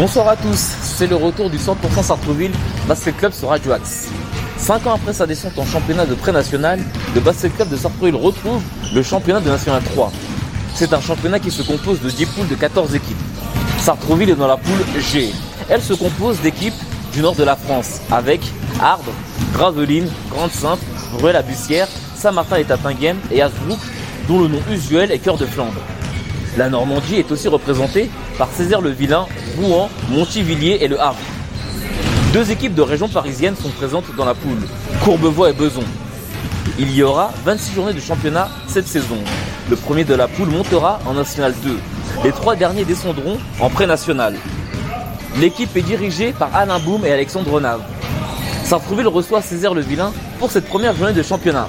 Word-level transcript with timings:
Bonsoir 0.00 0.28
à 0.28 0.36
tous, 0.36 0.56
c'est 0.56 1.06
le 1.06 1.16
retour 1.16 1.50
du 1.50 1.58
100% 1.58 2.02
Sartreville 2.02 2.52
Basket 2.88 3.16
Club 3.18 3.32
sur 3.32 3.48
Radio 3.50 3.72
Axe. 3.72 4.08
Cinq 4.56 4.86
ans 4.86 4.94
après 4.94 5.12
sa 5.12 5.26
descente 5.26 5.58
en 5.58 5.66
championnat 5.66 6.06
de 6.06 6.14
pré-national, 6.14 6.80
le 7.14 7.20
Basket 7.20 7.54
Club 7.54 7.68
de 7.68 7.76
Sartreville 7.76 8.16
retrouve 8.16 8.62
le 8.94 9.02
championnat 9.02 9.40
de 9.40 9.50
National 9.50 9.82
3. 9.82 10.10
C'est 10.74 10.94
un 10.94 11.00
championnat 11.02 11.38
qui 11.38 11.50
se 11.50 11.62
compose 11.62 12.00
de 12.00 12.08
10 12.08 12.26
poules 12.26 12.48
de 12.48 12.54
14 12.54 12.94
équipes. 12.94 13.16
Sartreville 13.78 14.30
est 14.30 14.36
dans 14.36 14.48
la 14.48 14.56
poule 14.56 14.80
G. 14.98 15.34
Elle 15.68 15.82
se 15.82 15.92
compose 15.92 16.40
d'équipes 16.40 16.72
du 17.20 17.24
nord 17.24 17.34
de 17.34 17.44
la 17.44 17.54
France, 17.54 18.00
avec 18.10 18.40
Ardres, 18.80 19.12
Gravelines, 19.52 20.08
Grande-Sainte, 20.30 20.78
Ruelle-la-Bussière, 21.20 21.86
Saint-Martin 22.16 22.56
et 22.56 23.42
Hasbrook, 23.42 23.78
dont 24.26 24.40
le 24.40 24.48
nom 24.48 24.62
usuel 24.70 25.12
est 25.12 25.18
Cœur 25.18 25.36
de 25.36 25.44
Flandre. 25.44 25.82
La 26.56 26.70
Normandie 26.70 27.16
est 27.16 27.30
aussi 27.30 27.46
représentée 27.46 28.08
par 28.38 28.48
Césaire-le-Vilain, 28.48 29.26
Rouen, 29.58 29.90
Montivilliers 30.08 30.78
et 30.80 30.88
Le 30.88 30.98
Havre. 30.98 31.18
Deux 32.32 32.50
équipes 32.50 32.74
de 32.74 32.80
région 32.80 33.06
parisienne 33.06 33.54
sont 33.54 33.68
présentes 33.68 34.06
dans 34.16 34.24
la 34.24 34.32
poule, 34.32 34.66
Courbevoie 35.04 35.50
et 35.50 35.52
Beson. 35.52 35.84
Il 36.78 36.90
y 36.90 37.02
aura 37.02 37.32
26 37.44 37.74
journées 37.74 37.92
de 37.92 38.00
championnat 38.00 38.48
cette 38.66 38.88
saison. 38.88 39.18
Le 39.68 39.76
premier 39.76 40.04
de 40.04 40.14
la 40.14 40.26
poule 40.26 40.48
montera 40.48 41.00
en 41.04 41.12
National 41.12 41.52
2. 41.62 41.78
Les 42.24 42.32
trois 42.32 42.56
derniers 42.56 42.86
descendront 42.86 43.36
en 43.60 43.68
pré-national. 43.68 44.36
L'équipe 45.38 45.74
est 45.76 45.82
dirigée 45.82 46.32
par 46.32 46.54
Alain 46.54 46.78
Boum 46.80 47.04
et 47.04 47.12
Alexandre 47.12 47.52
Renave. 47.52 47.82
Sartreville 48.64 49.08
reçoit 49.08 49.40
Césaire-le-Vilain 49.42 50.12
pour 50.38 50.50
cette 50.50 50.66
première 50.66 50.94
journée 50.94 51.12
de 51.12 51.22
championnat. 51.22 51.68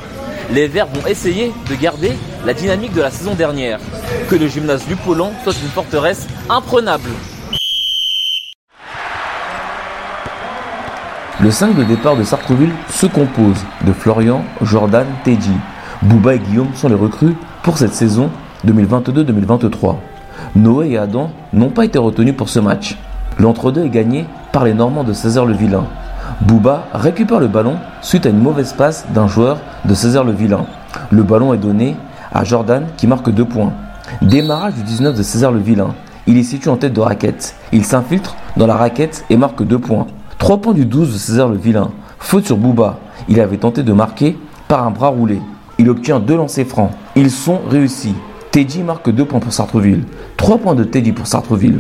Les 0.52 0.68
Verts 0.68 0.88
vont 0.88 1.08
essayer 1.08 1.52
de 1.70 1.76
garder 1.76 2.12
la 2.46 2.54
dynamique 2.54 2.94
de 2.94 3.02
la 3.02 3.12
saison 3.12 3.34
dernière. 3.36 3.80
Que 4.30 4.36
le 4.36 4.48
gymnase 4.48 4.86
du 4.88 4.96
Polan 4.96 5.32
soit 5.44 5.54
une 5.54 5.70
forteresse 5.70 6.28
imprenable. 6.50 7.10
Le 11.40 11.50
5 11.50 11.76
de 11.76 11.84
départ 11.84 12.18
de 12.18 12.24
Sartreville 12.24 12.74
se 12.90 13.06
compose 13.06 13.58
de 13.86 13.94
Florian, 13.94 14.44
Jordan, 14.62 15.08
Teddy. 15.24 15.56
Bouba 16.02 16.36
et 16.36 16.40
Guillaume 16.40 16.74
sont 16.76 16.90
les 16.90 16.96
recrues 16.96 17.36
pour 17.64 17.78
cette 17.78 17.94
saison 17.94 18.30
2022-2023. 18.66 19.96
Noé 20.56 20.92
et 20.92 20.98
Adam 20.98 21.32
n'ont 21.54 21.70
pas 21.70 21.86
été 21.86 21.98
retenus 21.98 22.36
pour 22.36 22.50
ce 22.50 22.60
match. 22.60 22.98
L'entre-deux 23.42 23.86
est 23.86 23.90
gagné 23.90 24.28
par 24.52 24.66
les 24.66 24.76
Normands 24.76 25.04
de 25.04 25.14
Césaire-le-Vilain. 25.14 25.86
Bouba 26.42 26.86
récupère 26.94 27.40
le 27.40 27.48
ballon 27.48 27.78
suite 28.04 28.28
à 28.28 28.30
une 28.30 28.38
mauvaise 28.38 28.74
passe 28.74 29.08
d'un 29.16 29.26
joueur 29.26 29.58
de 29.86 29.96
Césaire-le-Vilain. 29.96 30.68
Le 31.10 31.24
ballon 31.24 31.52
est 31.52 31.58
donné 31.58 31.96
à 32.32 32.44
Jordan 32.44 32.86
qui 32.98 33.08
marque 33.08 33.32
deux 33.32 33.46
points. 33.46 33.74
Démarrage 34.22 34.76
du 34.76 34.84
19 34.84 35.18
de 35.18 35.24
Césaire-le-Vilain. 35.24 35.96
Il 36.28 36.38
est 36.38 36.44
situé 36.44 36.70
en 36.70 36.78
tête 36.78 36.94
de 36.94 37.02
raquette. 37.02 37.56
Il 37.72 37.84
s'infiltre 37.84 38.36
dans 38.58 38.68
la 38.68 38.76
raquette 38.76 39.26
et 39.32 39.38
marque 39.38 39.64
deux 39.64 39.80
points. 39.80 40.06
Trois 40.38 40.60
points 40.62 40.76
du 40.76 40.86
12 40.86 41.12
de 41.12 41.18
Césaire-le-Vilain. 41.18 41.90
Faute 42.20 42.46
sur 42.46 42.58
Bouba. 42.58 43.00
Il 43.28 43.40
avait 43.40 43.58
tenté 43.58 43.82
de 43.82 43.92
marquer 43.92 44.38
par 44.68 44.86
un 44.86 44.92
bras 44.92 45.08
roulé. 45.08 45.42
Il 45.80 45.90
obtient 45.90 46.20
deux 46.20 46.38
lancers 46.38 46.68
francs. 46.68 46.92
Ils 47.16 47.32
sont 47.32 47.60
réussis. 47.68 48.14
Teddy 48.52 48.84
marque 48.84 49.10
deux 49.10 49.26
points 49.26 49.40
pour 49.40 49.52
Sartreville. 49.52 50.04
Trois 50.38 50.60
points 50.60 50.76
de 50.76 50.84
Teddy 50.84 51.12
pour 51.12 51.26
Sartreville. 51.26 51.80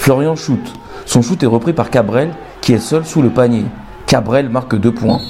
Florian 0.00 0.34
shoot. 0.34 0.58
Son 1.04 1.20
shoot 1.20 1.42
est 1.42 1.46
repris 1.46 1.74
par 1.74 1.90
Cabrel 1.90 2.30
qui 2.62 2.72
est 2.72 2.78
seul 2.78 3.04
sous 3.04 3.20
le 3.20 3.28
panier. 3.28 3.66
Cabrel 4.06 4.48
marque 4.48 4.74
deux 4.74 4.94
points. 4.94 5.20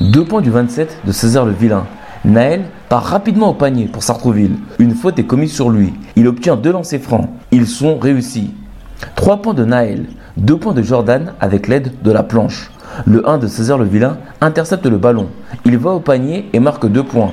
Deux 0.00 0.24
points 0.24 0.40
du 0.40 0.50
27 0.50 1.00
de 1.04 1.12
Césaire-le-Vilain. 1.12 1.84
Naël 2.24 2.64
part 2.88 3.04
rapidement 3.04 3.50
au 3.50 3.52
panier 3.52 3.84
pour 3.84 4.02
Sartreville. 4.02 4.56
Une 4.78 4.94
faute 4.94 5.18
est 5.18 5.26
commise 5.26 5.52
sur 5.52 5.68
lui. 5.68 5.92
Il 6.16 6.26
obtient 6.26 6.56
deux 6.56 6.72
lancers 6.72 7.02
francs. 7.02 7.28
Ils 7.52 7.66
sont 7.66 7.98
réussis. 7.98 8.54
Trois 9.14 9.42
points 9.42 9.52
de 9.52 9.66
Naël. 9.66 10.06
Deux 10.38 10.56
points 10.56 10.72
de 10.72 10.82
Jordan 10.82 11.34
avec 11.38 11.68
l'aide 11.68 11.92
de 12.02 12.10
la 12.10 12.22
planche. 12.22 12.70
Le 13.04 13.28
1 13.28 13.36
de 13.36 13.46
Césaire-le-Vilain 13.46 14.16
intercepte 14.40 14.86
le 14.86 14.96
ballon. 14.96 15.28
Il 15.66 15.76
va 15.76 15.90
au 15.90 16.00
panier 16.00 16.48
et 16.54 16.60
marque 16.60 16.86
deux 16.86 17.04
points. 17.04 17.32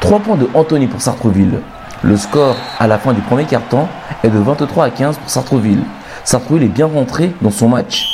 Trois 0.00 0.18
points 0.18 0.36
de 0.36 0.48
Anthony 0.54 0.88
pour 0.88 1.02
Sartreville. 1.02 1.60
Le 2.02 2.16
score 2.16 2.56
à 2.80 2.88
la 2.88 2.98
fin 2.98 3.12
du 3.12 3.20
premier 3.20 3.44
quart-temps 3.44 3.88
est 4.24 4.30
de 4.30 4.38
23 4.40 4.86
à 4.86 4.90
15 4.90 5.18
pour 5.18 5.30
Sartreville. 5.30 5.84
Sartreville 6.24 6.62
est 6.62 6.68
bien 6.68 6.86
rentré 6.86 7.32
dans 7.42 7.50
son 7.50 7.68
match. 7.68 8.06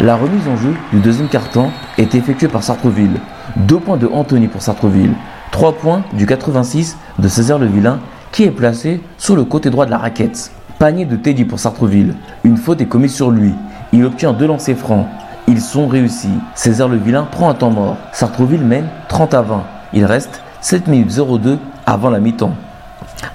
La 0.00 0.16
remise 0.16 0.46
en 0.48 0.56
jeu 0.56 0.74
du 0.92 1.00
deuxième 1.00 1.28
quart-temps 1.28 1.70
est 1.96 2.14
effectuée 2.14 2.48
par 2.48 2.62
Sartreville. 2.62 3.18
Deux 3.56 3.78
points 3.78 3.96
de 3.96 4.06
Anthony 4.06 4.48
pour 4.48 4.60
Sartreville. 4.60 5.14
Trois 5.50 5.72
points 5.72 6.02
du 6.12 6.26
86 6.26 6.96
de 7.18 7.28
Césaire-le-Vilain 7.28 8.00
qui 8.32 8.44
est 8.44 8.50
placé 8.50 9.00
sous 9.16 9.34
le 9.34 9.44
côté 9.44 9.70
droit 9.70 9.86
de 9.86 9.90
la 9.90 9.98
raquette. 9.98 10.50
Panier 10.78 11.04
de 11.04 11.16
Teddy 11.16 11.44
pour 11.44 11.58
Sartreville. 11.58 12.14
Une 12.44 12.56
faute 12.56 12.80
est 12.80 12.86
commise 12.86 13.14
sur 13.14 13.30
lui. 13.30 13.52
Il 13.92 14.04
obtient 14.04 14.32
deux 14.32 14.46
lancers 14.46 14.76
francs. 14.76 15.06
Ils 15.48 15.60
sont 15.60 15.86
réussis. 15.86 16.38
Césaire-le-Vilain 16.54 17.28
prend 17.30 17.48
un 17.48 17.54
temps 17.54 17.70
mort. 17.70 17.96
Sartreville 18.12 18.64
mène 18.64 18.88
30 19.08 19.34
à 19.34 19.42
20. 19.42 19.62
Il 19.94 20.04
reste 20.04 20.42
7 20.60 20.86
minutes 20.88 21.16
02 21.16 21.58
avant 21.86 22.10
la 22.10 22.20
mi-temps. 22.20 22.54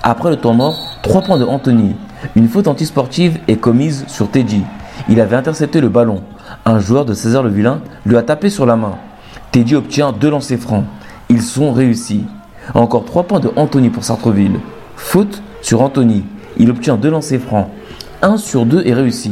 Après 0.03 0.29
le 0.29 0.51
mort, 0.53 0.97
3 1.03 1.22
points 1.22 1.38
de 1.38 1.45
Anthony. 1.45 1.95
Une 2.35 2.47
faute 2.47 2.67
antisportive 2.67 3.39
est 3.47 3.57
commise 3.57 4.05
sur 4.07 4.29
Teddy. 4.29 4.63
Il 5.09 5.22
avait 5.22 5.35
intercepté 5.35 5.81
le 5.81 5.89
ballon. 5.89 6.23
Un 6.66 6.79
joueur 6.79 7.05
de 7.05 7.13
César-le-Vilain 7.13 7.81
lui 8.05 8.17
a 8.17 8.23
tapé 8.23 8.50
sur 8.50 8.66
la 8.66 8.75
main. 8.75 8.95
Teddy 9.51 9.75
obtient 9.75 10.11
deux 10.11 10.29
lancers 10.29 10.59
francs. 10.59 10.85
Ils 11.29 11.41
sont 11.41 11.72
réussis. 11.72 12.25
Encore 12.73 13.05
3 13.05 13.23
points 13.23 13.39
de 13.39 13.51
Anthony 13.55 13.89
pour 13.89 14.03
Sartreville. 14.03 14.59
Faute 14.95 15.41
sur 15.61 15.81
Anthony. 15.81 16.25
Il 16.57 16.69
obtient 16.69 16.95
deux 16.95 17.09
lancers 17.09 17.39
francs. 17.39 17.67
1 18.22 18.38
sur 18.38 18.66
2 18.66 18.84
est 18.85 18.94
réussi. 18.94 19.31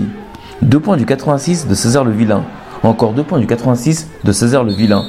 2 0.62 0.80
points 0.80 0.98
du 0.98 1.06
86 1.06 1.68
de 1.68 1.74
César-le-Vilain. 1.74 2.44
Encore 2.84 3.14
2 3.14 3.24
points 3.24 3.40
du 3.40 3.48
86 3.48 4.10
de 4.24 4.32
César-le-Vilain. 4.32 5.04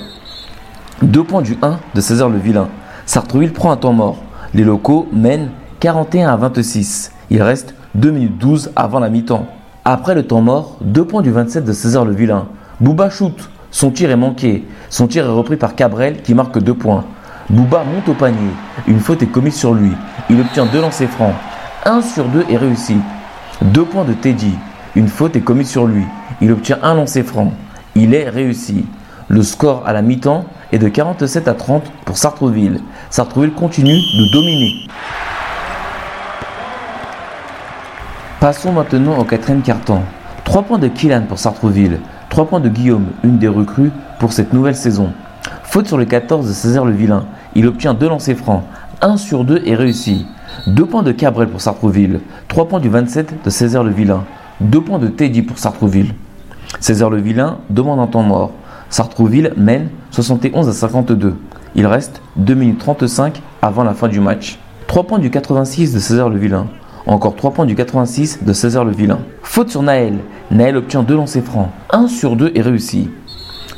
2 1.02 1.24
points 1.24 1.42
du 1.42 1.58
1 1.62 1.78
de 1.94 2.00
César-le-Vilain. 2.00 2.68
Sartreville 3.04 3.52
prend 3.52 3.70
un 3.70 3.76
temps 3.76 3.92
mort. 3.92 4.16
Les 4.56 4.64
locaux 4.64 5.06
mènent 5.12 5.50
41 5.80 6.30
à 6.30 6.36
26. 6.36 7.12
Il 7.28 7.42
reste 7.42 7.74
2 7.94 8.10
minutes 8.10 8.38
12 8.38 8.72
avant 8.74 9.00
la 9.00 9.10
mi-temps. 9.10 9.46
Après 9.84 10.14
le 10.14 10.22
temps 10.22 10.40
mort, 10.40 10.78
2 10.80 11.04
points 11.04 11.20
du 11.20 11.30
27 11.30 11.62
de 11.62 11.74
César-le-Vilain. 11.74 12.46
Bouba 12.80 13.10
shoot. 13.10 13.50
Son 13.70 13.90
tir 13.90 14.10
est 14.10 14.16
manqué. 14.16 14.64
Son 14.88 15.08
tir 15.08 15.26
est 15.26 15.28
repris 15.28 15.58
par 15.58 15.74
Cabrel 15.74 16.22
qui 16.22 16.32
marque 16.32 16.58
2 16.58 16.72
points. 16.72 17.04
Bouba 17.50 17.84
monte 17.84 18.08
au 18.08 18.14
panier. 18.14 18.48
Une 18.88 18.98
faute 18.98 19.22
est 19.22 19.26
commise 19.26 19.56
sur 19.56 19.74
lui. 19.74 19.92
Il 20.30 20.40
obtient 20.40 20.64
2 20.64 20.80
lancers 20.80 21.10
francs. 21.10 21.34
1 21.84 22.00
sur 22.00 22.24
2 22.24 22.46
est 22.48 22.56
réussi. 22.56 22.96
2 23.60 23.84
points 23.84 24.04
de 24.04 24.14
Teddy. 24.14 24.54
Une 24.94 25.08
faute 25.08 25.36
est 25.36 25.40
commise 25.40 25.68
sur 25.68 25.86
lui. 25.86 26.04
Il 26.40 26.50
obtient 26.50 26.78
un 26.82 26.94
lancer 26.94 27.24
franc. 27.24 27.52
Il 27.94 28.14
est 28.14 28.30
réussi. 28.30 28.86
Le 29.28 29.42
score 29.42 29.82
à 29.86 29.92
la 29.92 30.02
mi-temps 30.02 30.44
est 30.70 30.78
de 30.78 30.88
47 30.88 31.48
à 31.48 31.54
30 31.54 31.82
pour 32.04 32.16
Sartreville. 32.16 32.80
Sartreville 33.10 33.52
continue 33.52 33.96
de 33.96 34.32
dominer. 34.32 34.86
Passons 38.38 38.70
maintenant 38.70 39.18
au 39.18 39.24
quatrième 39.24 39.62
quart-temps. 39.62 40.04
3 40.44 40.62
points 40.62 40.78
de 40.78 40.86
Killan 40.86 41.22
pour 41.28 41.40
Sartreville. 41.40 41.98
3 42.28 42.46
points 42.46 42.60
de 42.60 42.68
Guillaume, 42.68 43.06
une 43.24 43.38
des 43.38 43.48
recrues 43.48 43.90
pour 44.20 44.32
cette 44.32 44.52
nouvelle 44.52 44.76
saison. 44.76 45.10
Faute 45.64 45.88
sur 45.88 45.98
le 45.98 46.04
14 46.04 46.46
de 46.46 46.52
Césaire-le-Vilain. 46.52 47.24
Il 47.56 47.66
obtient 47.66 47.94
2 47.94 48.08
lancers 48.08 48.36
francs. 48.36 48.62
1 49.02 49.16
sur 49.16 49.42
2 49.42 49.62
est 49.66 49.74
réussi. 49.74 50.24
2 50.68 50.86
points 50.86 51.02
de 51.02 51.10
Cabrel 51.10 51.48
pour 51.48 51.60
Sartreville. 51.60 52.20
3 52.46 52.68
points 52.68 52.80
du 52.80 52.88
27 52.88 53.44
de 53.44 53.50
Césaire-le-Vilain. 53.50 54.22
2 54.60 54.80
points 54.80 55.00
de 55.00 55.08
Teddy 55.08 55.42
pour 55.42 55.58
Sartreville. 55.58 56.14
Césaire-le-Vilain 56.78 57.58
demande 57.70 57.98
un 57.98 58.06
temps 58.06 58.22
mort. 58.22 58.52
Sartrouville 58.90 59.52
mène 59.56 59.88
71 60.10 60.68
à 60.68 60.72
52. 60.72 61.34
Il 61.74 61.86
reste 61.86 62.22
2 62.36 62.54
minutes 62.54 62.78
35 62.78 63.42
avant 63.60 63.84
la 63.84 63.94
fin 63.94 64.08
du 64.08 64.20
match. 64.20 64.58
3 64.86 65.04
points 65.04 65.18
du 65.18 65.30
86 65.30 65.92
de 65.92 65.98
César-le-Vilain. 65.98 66.66
Encore 67.06 67.36
3 67.36 67.52
points 67.52 67.66
du 67.66 67.74
86 67.74 68.44
de 68.44 68.52
César-le-Vilain. 68.52 69.18
Faute 69.42 69.70
sur 69.70 69.82
Naël. 69.82 70.18
Naël 70.50 70.76
obtient 70.76 71.02
2 71.02 71.14
lancers 71.14 71.42
francs. 71.42 71.68
1 71.90 72.08
sur 72.08 72.36
2 72.36 72.52
est 72.54 72.62
réussi. 72.62 73.10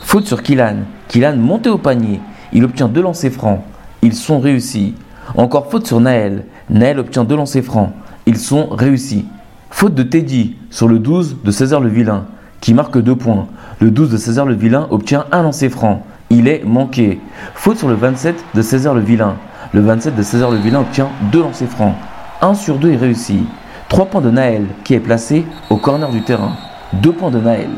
Faute 0.01 0.27
sur 0.27 0.43
Kilan. 0.43 0.77
Kilan 1.09 1.37
monté 1.37 1.71
au 1.71 1.79
panier. 1.79 2.21
Il 2.53 2.65
obtient 2.65 2.89
2 2.89 3.01
lancers 3.01 3.33
francs. 3.33 3.61
Ils 4.03 4.15
sont 4.15 4.39
réussis. 4.39 4.95
Encore 5.37 5.71
faute 5.71 5.87
sur 5.87 6.01
Naël. 6.01 6.45
Naël 6.71 6.99
obtient 6.99 7.25
2 7.25 7.37
lancers 7.37 7.65
francs. 7.65 7.91
Ils 8.27 8.39
sont 8.39 8.69
réussis. 8.71 9.25
Faute 9.71 9.95
de 9.95 10.03
Teddy 10.03 10.57
sur 10.71 10.89
le 10.89 10.99
12 10.99 11.39
de 11.45 11.51
César-le-Vilain 11.51 12.27
qui 12.61 12.75
marque 12.75 12.99
2 12.99 13.17
points. 13.17 13.47
Le 13.81 13.91
12 13.91 14.11
de 14.11 14.17
César-le-Vilain 14.17 14.87
obtient 14.91 15.27
un 15.33 15.43
lancer 15.43 15.69
franc. 15.69 16.05
Il 16.31 16.49
est 16.49 16.65
manqué. 16.65 17.21
Faute 17.55 17.79
sur 17.79 17.89
le 17.89 17.95
27 17.95 18.37
de 18.55 18.63
César-le-Vilain. 18.63 19.37
Le 19.73 19.81
27 19.81 20.17
de 20.17 20.23
César-le-Vilain 20.23 20.81
obtient 20.81 21.09
2 21.33 21.41
lancers 21.41 21.69
francs. 21.69 21.95
1 22.43 22.55
sur 22.55 22.79
2 22.79 22.93
est 22.93 22.97
réussi. 22.97 23.45
3 23.89 24.07
points 24.07 24.21
de 24.21 24.31
Naël 24.31 24.67
qui 24.85 24.95
est 24.95 25.01
placé 25.01 25.45
au 25.71 25.77
corner 25.77 26.11
du 26.11 26.23
terrain. 26.23 26.53
2 26.95 27.13
points 27.13 27.31
de 27.31 27.39
Naël. 27.39 27.71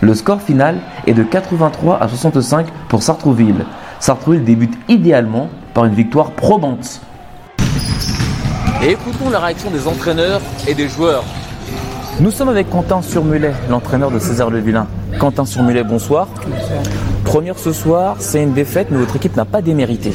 Le 0.00 0.14
score 0.14 0.40
final 0.40 0.76
est 1.06 1.14
de 1.14 1.22
83 1.22 1.98
à 2.02 2.08
65 2.08 2.66
pour 2.88 3.02
Sartrouville. 3.02 3.64
Sartrouville 3.98 4.44
débute 4.44 4.74
idéalement 4.88 5.48
par 5.72 5.84
une 5.84 5.94
victoire 5.94 6.32
probante. 6.32 7.00
Et 8.82 8.90
écoutons 8.90 9.30
la 9.30 9.40
réaction 9.40 9.70
des 9.70 9.86
entraîneurs 9.86 10.40
et 10.68 10.74
des 10.74 10.88
joueurs. 10.88 11.24
Nous 12.18 12.30
sommes 12.30 12.48
avec 12.48 12.70
Quentin 12.70 13.02
Surmulet, 13.02 13.52
l'entraîneur 13.68 14.10
de 14.10 14.18
César 14.18 14.50
Le 14.50 14.58
Vilain. 14.58 14.86
Quentin 15.18 15.44
Surmulet, 15.44 15.84
bonsoir. 15.84 16.28
Première 17.24 17.58
ce 17.58 17.72
soir, 17.72 18.16
c'est 18.20 18.42
une 18.42 18.54
défaite, 18.54 18.88
mais 18.90 18.98
votre 18.98 19.16
équipe 19.16 19.36
n'a 19.36 19.44
pas 19.44 19.60
démérité. 19.60 20.12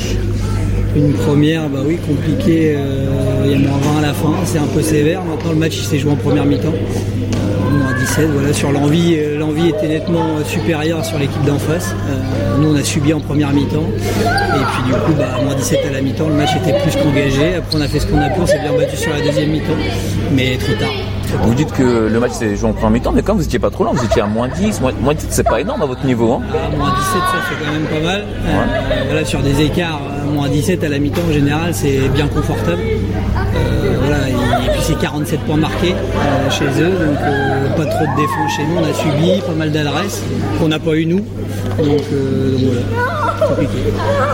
Une 0.96 1.14
première, 1.14 1.70
bah 1.70 1.80
oui, 1.86 1.98
compliquée. 1.98 2.76
euh, 2.76 3.44
il 3.46 3.52
y 3.52 3.54
a 3.54 3.70
moins 3.70 3.78
20 3.78 4.00
à 4.00 4.02
la 4.02 4.14
fin, 4.14 4.34
c'est 4.46 4.58
un 4.58 4.66
peu 4.66 4.82
sévère. 4.82 5.22
Maintenant, 5.24 5.52
le 5.52 5.58
match 5.58 5.80
s'est 5.80 6.00
joué 6.00 6.12
en 6.12 6.16
première 6.16 6.46
mi-temps. 6.46 6.74
Moins 7.72 7.94
17, 7.98 8.30
voilà, 8.32 8.52
sur 8.52 8.72
l'envie, 8.72 9.16
euh, 9.18 9.38
l'envie 9.38 9.70
était 9.70 9.88
nettement 9.88 10.38
euh, 10.40 10.44
supérieure 10.44 11.06
sur 11.06 11.20
l'équipe 11.20 11.44
d'en 11.46 11.60
face. 11.60 11.94
Nous, 12.60 12.74
on 12.74 12.76
a 12.76 12.84
subi 12.84 13.14
en 13.14 13.20
première 13.20 13.54
mi-temps. 13.54 13.86
Et 13.86 14.66
puis, 14.74 14.84
du 14.88 14.92
coup, 14.92 15.14
bah, 15.18 15.40
moins 15.44 15.56
17 15.56 15.80
à 15.88 15.92
la 15.92 16.02
mi-temps, 16.02 16.28
le 16.28 16.36
match 16.36 16.56
était 16.58 16.78
plus 16.82 16.96
qu'engagé. 17.00 17.56
Après, 17.56 17.78
on 17.78 17.82
a 17.82 17.88
fait 17.88 18.00
ce 18.00 18.08
qu'on 18.08 18.20
a 18.20 18.30
pu, 18.30 18.42
on 18.42 18.46
s'est 18.48 18.60
bien 18.60 18.74
battu 18.76 18.98
sur 18.98 19.12
la 19.14 19.22
deuxième 19.22 19.52
mi-temps. 19.52 19.78
Mais 20.34 20.58
trop 20.58 20.74
tard. 20.74 20.90
Vous 21.44 21.54
dites 21.54 21.72
que 21.72 22.08
le 22.12 22.20
match 22.20 22.34
s'est 22.34 22.56
joué 22.56 22.70
en 22.70 22.74
première 22.74 22.92
mi-temps, 22.92 23.12
mais 23.12 23.22
comme 23.24 23.38
vous 23.38 23.44
étiez 23.44 23.60
pas 23.60 23.70
trop 23.70 23.84
loin, 23.84 23.94
vous 23.94 24.04
étiez 24.06 24.22
à 24.22 24.28
moins 24.28 24.48
10, 24.48 24.82
moins, 24.82 24.92
moins 25.02 25.14
10, 25.14 25.28
c'est 25.30 25.44
pas 25.48 25.62
énorme 25.62 25.82
à 25.82 25.86
votre 25.86 26.06
niveau. 26.06 26.34
Hein 26.34 26.42
À 26.54 26.76
moins 26.76 26.90
17, 26.90 26.98
ça 27.12 27.42
fait 27.50 27.66
quand 27.66 27.72
même 27.72 27.86
pas 28.02 28.06
mal. 28.08 28.22
Euh, 28.46 29.04
voilà, 29.08 29.26
sur 29.26 29.42
des 29.42 29.62
écarts, 29.62 30.02
à 30.22 30.26
moins 30.26 30.50
17 30.50 30.84
à 30.84 30.90
la 30.90 31.00
mi-temps 31.00 31.22
en 31.30 31.34
général, 31.34 31.74
c'est 31.74 32.10
bien 32.10 32.28
confortable. 32.28 32.82
Euh, 32.82 33.96
voilà, 34.00 34.30
et, 34.30 34.32
et 34.66 34.70
puis 34.72 34.82
c'est 34.82 35.00
47 35.00 35.40
points 35.42 35.58
marqués 35.58 35.94
euh, 35.94 36.50
chez 36.50 36.66
eux, 36.82 36.92
donc 36.92 37.18
euh, 37.22 37.70
pas 37.76 37.86
trop 37.86 38.06
de 38.06 38.22
défense 38.22 38.52
chez 38.56 38.64
nous. 38.66 38.78
On 38.78 38.84
a 38.84 38.94
subi 38.94 39.42
pas 39.46 39.54
mal 39.54 39.72
d'adresses 39.72 40.22
qu'on 40.60 40.68
n'a 40.68 40.80
pas 40.80 40.96
eu 40.96 41.06
nous. 41.06 41.26
Donc, 41.78 42.02
euh, 42.14 42.52
donc 42.52 42.60
voilà, 42.94 43.48
compliqué. 43.48 43.74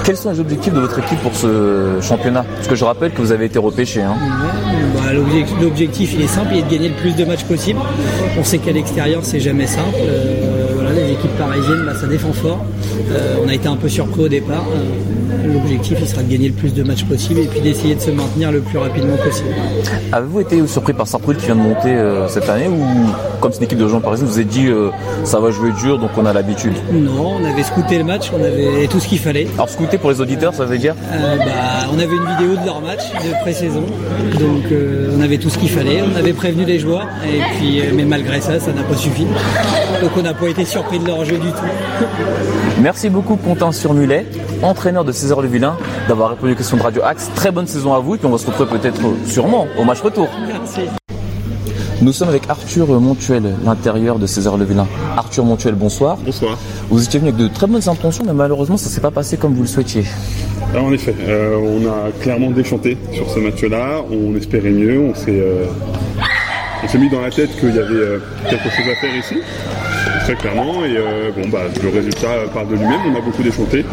Quels 0.03 0.17
sont 0.17 0.31
les 0.31 0.39
objectifs 0.39 0.73
de 0.73 0.79
votre 0.79 0.99
équipe 0.99 1.19
pour 1.21 1.33
ce 1.35 1.99
championnat? 2.01 2.43
Parce 2.55 2.67
que 2.67 2.75
je 2.75 2.83
rappelle 2.83 3.11
que 3.11 3.21
vous 3.21 3.31
avez 3.31 3.45
été 3.45 3.59
repêché. 3.59 4.01
Hein. 4.01 4.15
Bah, 4.95 5.13
l'objectif- 5.13 5.55
L'objectif 5.61 6.13
il 6.13 6.21
est 6.23 6.27
simple, 6.27 6.49
il 6.53 6.59
est 6.59 6.61
de 6.63 6.69
gagner 6.71 6.89
le 6.89 6.95
plus 6.95 7.15
de 7.15 7.23
matchs 7.25 7.43
possible. 7.43 7.79
On 8.37 8.43
sait 8.43 8.57
qu'à 8.57 8.71
l'extérieur 8.71 9.21
c'est 9.23 9.39
jamais 9.39 9.67
simple. 9.67 9.95
Euh, 10.01 10.66
parisiennes, 11.37 11.83
bah, 11.85 11.93
ça 11.99 12.07
défend 12.07 12.33
fort. 12.33 12.65
Euh, 13.11 13.35
on 13.43 13.47
a 13.47 13.53
été 13.53 13.67
un 13.67 13.75
peu 13.75 13.89
surpris 13.89 14.21
au 14.23 14.27
départ. 14.27 14.65
Euh, 14.75 15.53
L'objectif 15.53 15.97
il 16.01 16.07
sera 16.07 16.23
de 16.23 16.29
gagner 16.29 16.49
le 16.49 16.53
plus 16.53 16.73
de 16.73 16.83
matchs 16.83 17.05
possible 17.05 17.39
et 17.39 17.45
puis 17.45 17.61
d'essayer 17.61 17.95
de 17.95 18.01
se 18.01 18.11
maintenir 18.11 18.51
le 18.51 18.59
plus 18.59 18.77
rapidement 18.77 19.15
possible. 19.15 19.49
Avez-vous 20.11 20.41
été 20.41 20.67
surpris 20.67 20.91
par 20.93 21.07
Sartrouville 21.07 21.37
qui 21.37 21.45
vient 21.45 21.55
de 21.55 21.61
monter 21.61 21.89
euh, 21.89 22.27
cette 22.27 22.49
année 22.49 22.67
ou 22.67 22.83
comme 23.39 23.51
c'est 23.53 23.59
une 23.59 23.65
équipe 23.65 23.77
de 23.77 23.87
gens 23.87 24.01
parisiens, 24.01 24.25
vous 24.25 24.33
vous 24.33 24.39
êtes 24.39 24.47
dit 24.47 24.67
ça 25.23 25.39
va 25.39 25.51
jouer 25.51 25.71
dur 25.81 25.99
donc 25.99 26.09
on 26.17 26.25
a 26.25 26.33
l'habitude? 26.33 26.73
Non, 26.91 27.37
on 27.39 27.45
avait 27.45 27.63
scouté 27.63 27.97
le 27.97 28.03
match, 28.03 28.31
on 28.33 28.43
avait 28.43 28.87
tout 28.87 28.99
ce 28.99 29.07
qu'il 29.07 29.19
fallait. 29.19 29.47
Alors 29.53 29.69
scouter 29.69 29.97
pour 29.97 30.11
les 30.11 30.19
auditeurs, 30.19 30.53
ça 30.53 30.65
veut 30.65 30.77
dire? 30.77 30.95
Bah, 31.11 31.87
on 31.93 31.99
avait 31.99 32.15
une 32.15 32.25
vidéo 32.37 32.61
de 32.61 32.65
leur 32.65 32.81
match 32.81 33.03
de 33.13 33.41
pré-saison, 33.41 33.83
donc 34.39 34.63
on 35.17 35.21
avait 35.21 35.37
tout 35.37 35.49
ce 35.49 35.57
qu'il 35.57 35.69
fallait. 35.69 36.01
On 36.01 36.17
avait 36.17 36.33
prévenu 36.33 36.65
les 36.65 36.79
joueurs, 36.79 37.07
et 37.25 37.39
puis, 37.57 37.81
mais 37.93 38.05
malgré 38.05 38.41
ça, 38.41 38.59
ça 38.59 38.73
n'a 38.73 38.83
pas 38.83 38.95
suffi. 38.95 39.25
Donc 40.01 40.11
on 40.17 40.21
n'a 40.23 40.33
pas 40.33 40.47
été 40.47 40.65
surpris 40.65 40.99
de 40.99 41.07
leur 41.07 41.23
jeu 41.27 41.37
du 41.37 41.51
tout. 41.51 41.57
Merci 42.81 43.09
beaucoup 43.09 43.35
Quentin 43.35 43.71
Surmulet, 43.71 44.25
entraîneur 44.61 45.03
de 45.03 45.11
César 45.11 45.41
Le 45.41 45.47
Vilain, 45.47 45.77
d'avoir 46.07 46.29
répondu 46.29 46.53
aux 46.53 46.55
questions 46.55 46.77
de 46.77 46.83
Radio 46.83 47.01
Axe. 47.03 47.29
Très 47.35 47.51
bonne 47.51 47.67
saison 47.67 47.93
à 47.93 47.99
vous 47.99 48.15
et 48.15 48.17
puis 48.17 48.27
on 48.27 48.31
va 48.31 48.37
se 48.37 48.47
retrouver 48.47 48.79
peut-être 48.79 49.01
euh, 49.05 49.13
sûrement 49.25 49.67
au 49.77 49.83
match 49.83 50.01
retour. 50.01 50.29
Merci. 50.47 50.81
Nous 52.01 52.13
sommes 52.13 52.29
avec 52.29 52.43
Arthur 52.49 52.87
Montuel, 52.99 53.55
l'intérieur 53.65 54.19
de 54.19 54.27
César 54.27 54.55
Le 54.55 54.65
Vilain. 54.65 54.87
Arthur 55.17 55.43
Montuel, 55.43 55.75
bonsoir. 55.75 56.17
Bonsoir. 56.17 56.57
Vous 56.89 57.03
étiez 57.03 57.19
venu 57.19 57.31
avec 57.31 57.41
de 57.41 57.53
très 57.53 57.67
bonnes 57.67 57.89
intentions, 57.89 58.23
mais 58.25 58.33
malheureusement 58.33 58.77
ça 58.77 58.89
s'est 58.89 59.01
pas 59.01 59.11
passé 59.11 59.35
comme 59.35 59.53
vous 59.53 59.63
le 59.63 59.67
souhaitiez. 59.67 60.05
Alors, 60.73 60.85
en 60.85 60.93
effet, 60.93 61.15
euh, 61.27 61.55
on 61.57 61.87
a 61.87 62.11
clairement 62.21 62.51
déchanté 62.51 62.97
sur 63.13 63.29
ce 63.29 63.39
match-là. 63.39 64.01
On 64.11 64.35
espérait 64.35 64.69
mieux. 64.69 64.99
On 64.99 65.15
s'est, 65.15 65.31
euh, 65.31 65.65
on 66.83 66.87
s'est 66.87 66.97
mis 66.97 67.09
dans 67.09 67.21
la 67.21 67.31
tête 67.31 67.49
qu'il 67.59 67.75
y 67.75 67.79
avait 67.79 67.93
euh, 67.93 68.19
quelque 68.49 68.69
chose 68.69 68.85
à 68.91 68.95
faire 68.95 69.15
ici, 69.15 69.35
très 70.23 70.35
clairement. 70.35 70.83
Et 70.85 70.95
euh, 70.97 71.31
bon, 71.35 71.47
bah, 71.49 71.61
le 71.81 71.89
résultat 71.89 72.27
parle 72.53 72.67
de 72.69 72.75
lui-même. 72.75 72.99
On 73.13 73.15
a 73.17 73.21
beaucoup 73.21 73.43
déchanté. 73.43 73.85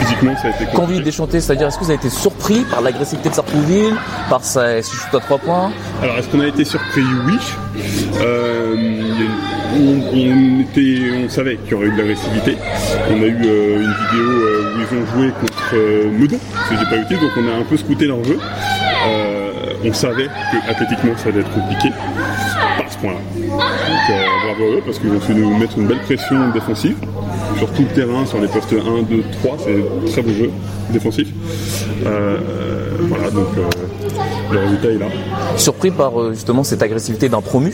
Physiquement, 0.00 0.34
ça 0.36 0.48
a 0.48 0.50
été 0.50 0.58
Quand 0.58 0.64
vous 0.64 0.68
dites 0.70 0.78
compliqué. 0.80 1.04
déchanté, 1.04 1.40
c'est-à-dire 1.40 1.68
est-ce 1.68 1.78
que 1.78 1.84
vous 1.84 1.90
avez 1.90 1.98
été 1.98 2.10
surpris 2.10 2.64
par 2.70 2.80
l'agressivité 2.80 3.28
de 3.28 3.34
Sartrouville, 3.34 3.94
par 4.30 4.44
sa 4.44 4.82
si 4.82 4.94
shoot 4.96 5.14
à 5.14 5.20
3 5.20 5.38
points 5.38 5.72
Alors, 6.02 6.16
est-ce 6.18 6.28
qu'on 6.28 6.40
a 6.40 6.46
été 6.46 6.64
surpris? 6.64 7.02
Oui. 7.26 7.38
Euh, 8.20 8.74
on, 9.74 10.00
on 10.14 10.60
était, 10.60 11.24
on 11.24 11.28
savait 11.28 11.56
qu'il 11.56 11.72
y 11.72 11.74
aurait 11.74 11.86
eu 11.86 11.92
de 11.92 11.98
l'agressivité. 11.98 12.56
On 13.10 13.22
a 13.22 13.26
eu 13.26 13.38
euh, 13.44 13.76
une 13.76 13.94
vidéo 14.10 14.28
où 14.76 14.80
ils 14.80 14.98
ont 14.98 15.06
joué 15.16 15.32
contre 15.40 15.76
Meudon, 16.18 16.38
si 16.68 16.74
j'ai 16.76 16.84
pas 16.84 16.96
eu 16.96 17.16
donc 17.16 17.30
on 17.36 17.48
a 17.48 17.58
un 17.60 17.62
peu 17.62 17.76
scouté 17.76 18.06
leur 18.06 18.22
jeu. 18.24 18.38
On 19.84 19.92
savait 19.92 20.26
que 20.26 20.70
athlétiquement 20.70 21.12
ça 21.16 21.30
allait 21.30 21.40
être 21.40 21.50
compliqué 21.50 21.90
par 22.78 22.92
ce 22.92 22.98
point-là. 22.98 23.18
Euh, 24.42 24.46
bravo 24.54 24.64
à 24.72 24.76
eux 24.76 24.82
parce 24.84 24.98
qu'ils 24.98 25.10
ont 25.10 25.20
su 25.20 25.34
nous 25.34 25.56
mettre 25.56 25.78
une 25.78 25.86
belle 25.86 26.00
pression 26.00 26.50
défensive 26.52 26.96
sur 27.58 27.70
tout 27.72 27.82
le 27.82 27.94
terrain, 27.94 28.26
sur 28.26 28.40
les 28.40 28.48
postes 28.48 28.72
1, 28.72 29.02
2, 29.02 29.22
3, 29.42 29.56
c'est 29.64 29.70
un 29.74 30.10
très 30.10 30.22
beau 30.22 30.30
jeu 30.32 30.50
défensif. 30.90 31.28
Euh, 32.06 32.36
voilà, 33.08 33.30
donc 33.30 33.46
euh, 33.56 33.62
le 34.52 34.58
résultat 34.58 34.88
est 34.88 34.98
là. 34.98 35.06
Surpris 35.56 35.90
par 35.90 36.20
euh, 36.20 36.32
justement 36.32 36.64
cette 36.64 36.82
agressivité 36.82 37.28
d'un 37.28 37.40
promu 37.40 37.72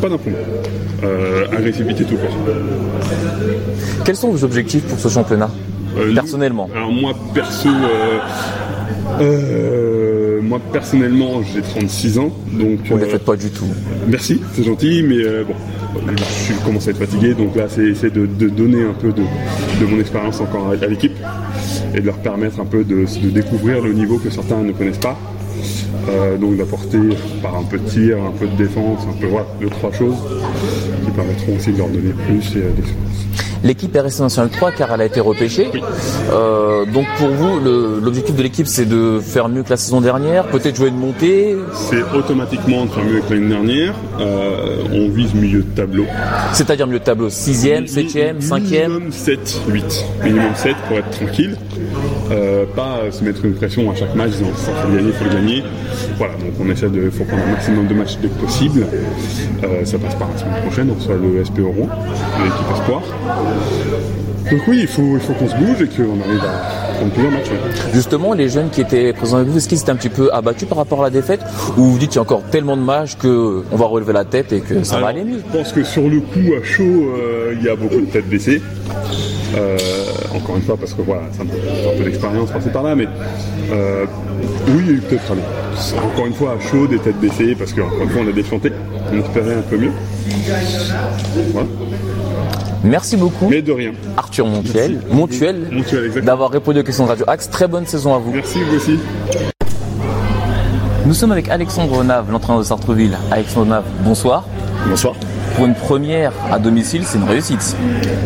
Pas 0.00 0.08
d'un. 0.08 0.18
Euh, 1.04 1.44
agressivité 1.56 2.04
tout 2.04 2.16
court. 2.16 2.30
Quels 4.04 4.16
sont 4.16 4.30
vos 4.30 4.44
objectifs 4.44 4.84
pour 4.84 4.98
ce 4.98 5.08
championnat 5.08 5.50
Euh, 5.98 6.12
Personnellement? 6.14 6.68
Alors 6.74 6.90
moi 6.92 7.12
perso, 7.34 7.68
euh, 10.36 10.40
moi 10.42 10.60
personnellement 10.72 11.42
j'ai 11.42 11.62
36 11.62 12.18
ans, 12.18 12.30
donc 12.52 12.80
Vous 12.88 12.94
ne 12.94 13.00
les 13.00 13.06
euh, 13.06 13.10
faites 13.12 13.24
pas 13.24 13.36
du 13.36 13.50
tout. 13.50 13.66
merci, 14.08 14.40
c'est 14.54 14.64
gentil, 14.64 15.02
mais 15.02 15.18
euh, 15.18 15.44
bon, 15.44 15.54
je 16.16 16.64
commence 16.64 16.86
à 16.88 16.90
être 16.90 16.98
fatigué, 16.98 17.34
donc 17.34 17.56
là 17.56 17.66
c'est 17.68 17.84
essayer 17.84 18.10
de, 18.12 18.26
de 18.26 18.48
donner 18.48 18.82
un 18.82 18.92
peu 18.94 19.12
de, 19.12 19.22
de 19.22 19.86
mon 19.86 19.98
expérience 20.00 20.40
encore 20.40 20.68
à, 20.68 20.72
à 20.84 20.86
l'équipe 20.88 21.16
et 21.94 22.00
de 22.00 22.06
leur 22.06 22.18
permettre 22.18 22.60
un 22.60 22.66
peu 22.66 22.84
de, 22.84 23.04
de 23.22 23.30
découvrir 23.30 23.82
le 23.82 23.92
niveau 23.92 24.18
que 24.18 24.30
certains 24.30 24.62
ne 24.62 24.72
connaissent 24.72 24.98
pas. 24.98 25.18
Euh, 26.08 26.36
donc 26.36 26.56
d'apporter 26.56 26.98
par 27.42 27.56
un 27.56 27.64
peu 27.64 27.78
de 27.78 27.88
tir, 27.88 28.18
un 28.22 28.30
peu 28.30 28.46
de 28.46 28.54
défense, 28.56 29.00
un 29.10 29.20
peu 29.20 29.26
voilà, 29.26 29.46
deux 29.60 29.68
trois 29.68 29.90
choses 29.92 30.14
qui 31.04 31.10
permettront 31.10 31.56
aussi 31.56 31.72
de 31.72 31.78
leur 31.78 31.88
donner 31.88 32.12
plus 32.28 32.56
et, 32.56 32.62
euh, 32.62 32.70
d'expérience. 32.76 33.05
L'équipe 33.64 33.94
est 33.94 34.00
restée 34.00 34.22
nationale 34.22 34.50
3 34.50 34.72
car 34.72 34.92
elle 34.92 35.00
a 35.00 35.04
été 35.06 35.20
repêchée. 35.20 35.70
Euh, 36.30 36.84
donc 36.86 37.06
pour 37.18 37.28
vous, 37.28 37.58
l'objectif 38.02 38.34
de 38.34 38.42
l'équipe 38.42 38.66
c'est 38.66 38.84
de 38.86 39.20
faire 39.20 39.48
mieux 39.48 39.62
que 39.62 39.70
la 39.70 39.76
saison 39.76 40.00
dernière, 40.00 40.46
peut-être 40.46 40.76
jouer 40.76 40.88
une 40.88 40.98
montée, 40.98 41.56
C'est 41.74 42.02
automatiquement 42.14 42.84
de 42.86 42.90
faire 42.90 43.04
mieux 43.04 43.20
que 43.20 43.34
l'année 43.34 43.48
dernière. 43.48 43.94
Euh, 44.20 44.76
on 44.92 45.08
vise 45.08 45.34
milieu 45.34 45.60
de 45.60 45.74
tableau. 45.74 46.04
c'est-à-dire 46.52 46.86
mieux 46.86 46.98
de 46.98 47.04
tableau 47.04 47.28
6ème, 47.28 47.86
7ème, 47.86 48.40
5ème. 48.40 48.88
Minimum 48.88 49.12
7, 49.12 49.60
8. 49.68 50.04
Minimum 50.24 50.54
7 50.54 50.76
pour 50.88 50.98
être 50.98 51.10
tranquille. 51.10 51.56
Euh, 52.30 52.64
pas 52.74 53.10
se 53.10 53.22
mettre 53.22 53.44
une 53.44 53.54
pression 53.54 53.90
à 53.90 53.94
chaque 53.94 54.14
match 54.14 54.30
disant 54.30 54.46
il 54.48 54.54
faut 54.54 54.88
le 54.88 54.96
gagner, 54.96 55.08
il 55.08 55.14
faut 55.14 55.24
le 55.24 55.30
gagner. 55.30 55.62
Voilà, 56.16 56.34
donc 56.34 56.52
on 56.60 56.70
essaie 56.70 56.88
de 56.88 57.10
faut 57.10 57.24
prendre 57.24 57.42
un 57.44 57.52
maximum 57.52 57.86
de 57.86 57.94
matchs 57.94 58.18
dès 58.20 58.28
que 58.28 58.40
possible. 58.40 58.86
Euh, 59.62 59.84
ça 59.84 59.98
passe 59.98 60.14
par 60.16 60.28
la 60.32 60.38
semaine 60.38 60.62
prochaine, 60.62 60.90
on 60.90 60.94
reçoit 60.94 61.16
le 61.16 61.44
SP 61.44 61.60
Euro, 61.60 61.88
l'équipe 62.42 62.72
Espoir. 62.74 63.02
Donc 64.50 64.60
oui, 64.68 64.78
il 64.82 64.86
faut, 64.86 65.14
il 65.14 65.20
faut 65.20 65.32
qu'on 65.32 65.48
se 65.48 65.56
bouge 65.56 65.82
et 65.82 65.88
qu'on 65.88 66.20
arrive 66.20 66.44
à 66.44 66.94
prendre 66.94 67.12
plusieurs 67.12 67.32
matchs. 67.32 67.50
Justement, 67.92 68.32
les 68.32 68.48
jeunes 68.48 68.70
qui 68.70 68.80
étaient 68.80 69.12
présents 69.12 69.38
avec 69.38 69.48
vous, 69.48 69.58
est-ce 69.58 69.68
qu'ils 69.68 69.80
étaient 69.80 69.90
un 69.90 69.96
petit 69.96 70.08
peu 70.08 70.32
abattus 70.32 70.68
par 70.68 70.78
rapport 70.78 71.00
à 71.00 71.04
la 71.04 71.10
défaite? 71.10 71.40
Ou 71.76 71.82
vous 71.82 71.98
dites 71.98 72.10
qu'il 72.10 72.16
y 72.16 72.18
a 72.18 72.22
encore 72.22 72.42
tellement 72.50 72.76
de 72.76 72.82
matchs 72.82 73.16
que 73.16 73.64
on 73.72 73.76
va 73.76 73.86
relever 73.86 74.12
la 74.12 74.24
tête 74.24 74.52
et 74.52 74.60
que 74.60 74.84
ça 74.84 75.00
va 75.00 75.08
aller 75.08 75.24
mieux? 75.24 75.38
Je 75.38 75.58
pense 75.58 75.72
que 75.72 75.82
sur 75.82 76.08
le 76.08 76.20
coup, 76.20 76.54
à 76.60 76.64
chaud, 76.64 76.84
euh, 76.84 77.54
il 77.58 77.64
y 77.64 77.68
a 77.68 77.74
beaucoup 77.74 78.00
de 78.00 78.06
têtes 78.06 78.28
baissées. 78.28 78.62
Euh, 79.56 79.78
encore 80.34 80.56
une 80.56 80.62
fois, 80.62 80.76
parce 80.76 80.92
que 80.92 81.02
voilà, 81.02 81.22
ça 81.36 81.44
me 81.44 81.50
fait 81.50 81.88
un 81.94 81.96
peu 81.96 82.04
d'expérience 82.04 82.50
par-ci 82.50 82.68
par-là, 82.68 82.94
mais 82.94 83.08
euh, 83.72 84.04
oui, 84.68 84.74
il 84.80 84.86
y 84.86 84.90
a 84.90 84.92
eu 84.92 85.00
peut-être 85.00 85.32
allez, 85.32 85.40
c'est 85.78 85.98
encore 85.98 86.26
une 86.26 86.34
fois 86.34 86.56
à 86.58 86.60
chaud 86.60 86.86
des 86.86 86.98
têtes 86.98 87.18
baissées, 87.18 87.54
parce 87.54 87.72
qu'encore 87.72 88.02
une 88.02 88.10
fois, 88.10 88.22
on 88.24 88.28
a 88.28 88.32
déchanté, 88.32 88.72
on 89.12 89.18
espérait 89.18 89.54
un 89.54 89.62
peu 89.62 89.78
mieux. 89.78 89.92
Voilà. 91.52 91.68
Merci 92.84 93.16
beaucoup, 93.16 93.48
Mais 93.48 93.62
de 93.62 93.72
rien. 93.72 93.92
Arthur 94.16 94.46
Montuel, 94.46 95.00
Montuel, 95.10 95.68
Montuel, 95.72 96.22
d'avoir 96.22 96.50
répondu 96.50 96.80
aux 96.80 96.84
questions 96.84 97.04
de 97.04 97.08
Radio 97.10 97.24
Axe. 97.26 97.48
Très 97.50 97.66
bonne 97.66 97.86
saison 97.86 98.14
à 98.14 98.18
vous. 98.18 98.32
Merci, 98.32 98.58
vous 98.62 98.76
aussi. 98.76 98.98
Nous 101.06 101.14
sommes 101.14 101.32
avec 101.32 101.48
Alexandre 101.48 102.04
Nave, 102.04 102.30
l'entraîneur 102.30 102.60
de 102.60 102.66
Sartreville. 102.66 103.16
Alexandre 103.30 103.66
Nave, 103.66 103.84
bonsoir. 104.04 104.44
Bonsoir. 104.88 105.14
Pour 105.54 105.66
une 105.66 105.74
première 105.74 106.32
à 106.50 106.58
domicile, 106.58 107.02
c'est 107.04 107.18
une 107.18 107.24
réussite. 107.24 107.76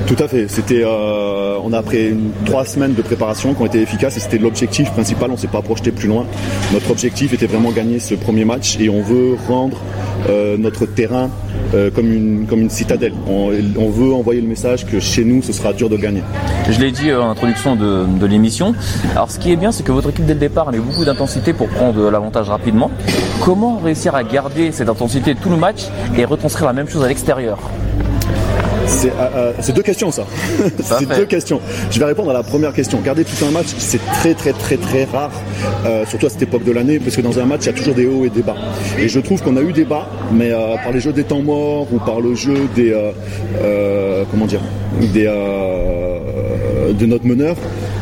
Tout 0.06 0.16
à 0.18 0.26
fait. 0.26 0.46
C'était, 0.48 0.82
euh, 0.84 1.58
on 1.62 1.72
a 1.72 1.78
après 1.78 2.12
trois 2.44 2.64
semaines 2.64 2.94
de 2.94 3.02
préparation 3.02 3.54
qui 3.54 3.62
ont 3.62 3.66
été 3.66 3.80
efficaces 3.80 4.16
et 4.16 4.20
c'était 4.20 4.38
l'objectif 4.38 4.90
principal. 4.90 5.30
On 5.30 5.36
s'est 5.36 5.46
pas 5.46 5.62
projeté 5.62 5.92
plus 5.92 6.08
loin. 6.08 6.26
Notre 6.72 6.90
objectif 6.90 7.32
était 7.32 7.46
vraiment 7.46 7.70
gagner 7.70 8.00
ce 8.00 8.14
premier 8.14 8.44
match 8.44 8.78
et 8.80 8.88
on 8.88 9.02
veut 9.02 9.36
rendre 9.48 9.78
euh, 10.28 10.56
notre 10.56 10.86
terrain 10.86 11.30
euh, 11.74 11.90
comme, 11.90 12.12
une, 12.12 12.46
comme 12.46 12.60
une 12.60 12.70
citadelle. 12.70 13.12
On, 13.26 13.50
veut 13.90 14.12
envoyer 14.12 14.40
le 14.40 14.46
message 14.46 14.86
que 14.86 15.00
chez 15.00 15.24
nous, 15.24 15.42
ce 15.42 15.52
sera 15.52 15.72
dur 15.72 15.88
de 15.88 15.96
gagner. 15.96 16.22
Je 16.70 16.78
l'ai 16.80 16.92
dit 16.92 17.12
en 17.12 17.30
introduction 17.30 17.76
de, 17.76 18.06
de 18.06 18.26
l'émission. 18.26 18.74
Alors 19.12 19.30
ce 19.30 19.38
qui 19.38 19.52
est 19.52 19.56
bien, 19.56 19.72
c'est 19.72 19.82
que 19.82 19.92
votre 19.92 20.10
équipe 20.10 20.26
dès 20.26 20.34
le 20.34 20.40
départ 20.40 20.68
a 20.68 20.72
mis 20.72 20.78
beaucoup 20.78 21.04
d'intensité 21.04 21.52
pour 21.52 21.68
prendre 21.68 22.10
l'avantage 22.10 22.48
rapidement. 22.48 22.90
Comment 23.44 23.78
réussir 23.78 24.14
à 24.14 24.22
garder 24.22 24.72
cette 24.72 24.88
intensité 24.88 25.34
tout 25.34 25.50
le 25.50 25.56
match 25.56 25.86
et 26.16 26.24
retranscrire 26.24 26.66
la 26.66 26.72
même 26.72 26.88
chose 26.88 27.02
à 27.02 27.08
l'extérieur? 27.08 27.58
C'est 28.90 29.10
euh, 29.10 29.28
euh, 29.34 29.52
c'est 29.60 29.74
deux 29.74 29.82
questions 29.82 30.10
ça. 30.10 30.24
c'est 30.82 31.08
deux 31.08 31.26
questions. 31.26 31.60
Je 31.90 31.98
vais 31.98 32.04
répondre 32.04 32.30
à 32.30 32.34
la 32.34 32.42
première 32.42 32.72
question. 32.72 33.00
Garder 33.00 33.24
tout 33.24 33.44
un 33.44 33.50
match, 33.50 33.68
c'est 33.78 34.04
très 34.12 34.34
très 34.34 34.52
très 34.52 34.76
très 34.76 35.04
rare, 35.04 35.30
euh, 35.86 36.04
surtout 36.06 36.26
à 36.26 36.30
cette 36.30 36.42
époque 36.42 36.64
de 36.64 36.72
l'année, 36.72 36.98
parce 36.98 37.16
que 37.16 37.22
dans 37.22 37.38
un 37.38 37.44
match, 37.44 37.62
il 37.62 37.66
y 37.66 37.68
a 37.70 37.72
toujours 37.72 37.94
des 37.94 38.06
hauts 38.06 38.24
et 38.24 38.30
des 38.30 38.42
bas. 38.42 38.56
Et 38.98 39.08
je 39.08 39.20
trouve 39.20 39.42
qu'on 39.42 39.56
a 39.56 39.62
eu 39.62 39.72
des 39.72 39.84
bas, 39.84 40.06
mais 40.32 40.50
euh, 40.52 40.76
par 40.82 40.92
les 40.92 41.00
jeux 41.00 41.12
des 41.12 41.24
temps 41.24 41.42
morts 41.42 41.86
ou 41.92 41.98
par 41.98 42.20
le 42.20 42.34
jeu 42.34 42.68
des 42.74 42.92
euh, 42.92 43.12
euh, 43.62 44.24
comment 44.30 44.46
dire, 44.46 44.60
des 45.12 45.26
euh, 45.26 46.92
de 46.92 47.06
notre 47.06 47.26
meneur, 47.26 47.56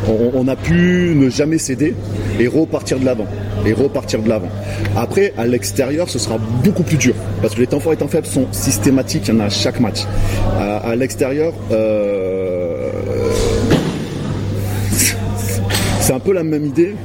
on, 0.09 0.47
a 0.47 0.55
pu 0.55 1.13
ne 1.15 1.29
jamais 1.29 1.57
céder 1.57 1.95
et 2.39 2.47
repartir 2.47 2.99
de 2.99 3.05
l'avant. 3.05 3.27
Et 3.65 3.73
repartir 3.73 4.21
de 4.21 4.29
l'avant. 4.29 4.49
Après, 4.95 5.33
à 5.37 5.45
l'extérieur, 5.45 6.09
ce 6.09 6.17
sera 6.17 6.37
beaucoup 6.63 6.83
plus 6.83 6.97
dur. 6.97 7.13
Parce 7.41 7.55
que 7.55 7.59
les 7.59 7.67
temps 7.67 7.79
forts 7.79 7.93
et 7.93 7.97
temps 7.97 8.07
faibles 8.07 8.27
sont 8.27 8.47
systématiques, 8.51 9.27
il 9.27 9.33
y 9.33 9.37
en 9.37 9.41
a 9.41 9.45
à 9.45 9.49
chaque 9.49 9.79
match. 9.79 10.05
À, 10.57 10.77
à 10.77 10.95
l'extérieur, 10.95 11.53
euh, 11.71 12.89
c'est 15.99 16.13
un 16.13 16.19
peu 16.19 16.33
la 16.33 16.43
même 16.43 16.65
idée. 16.65 16.95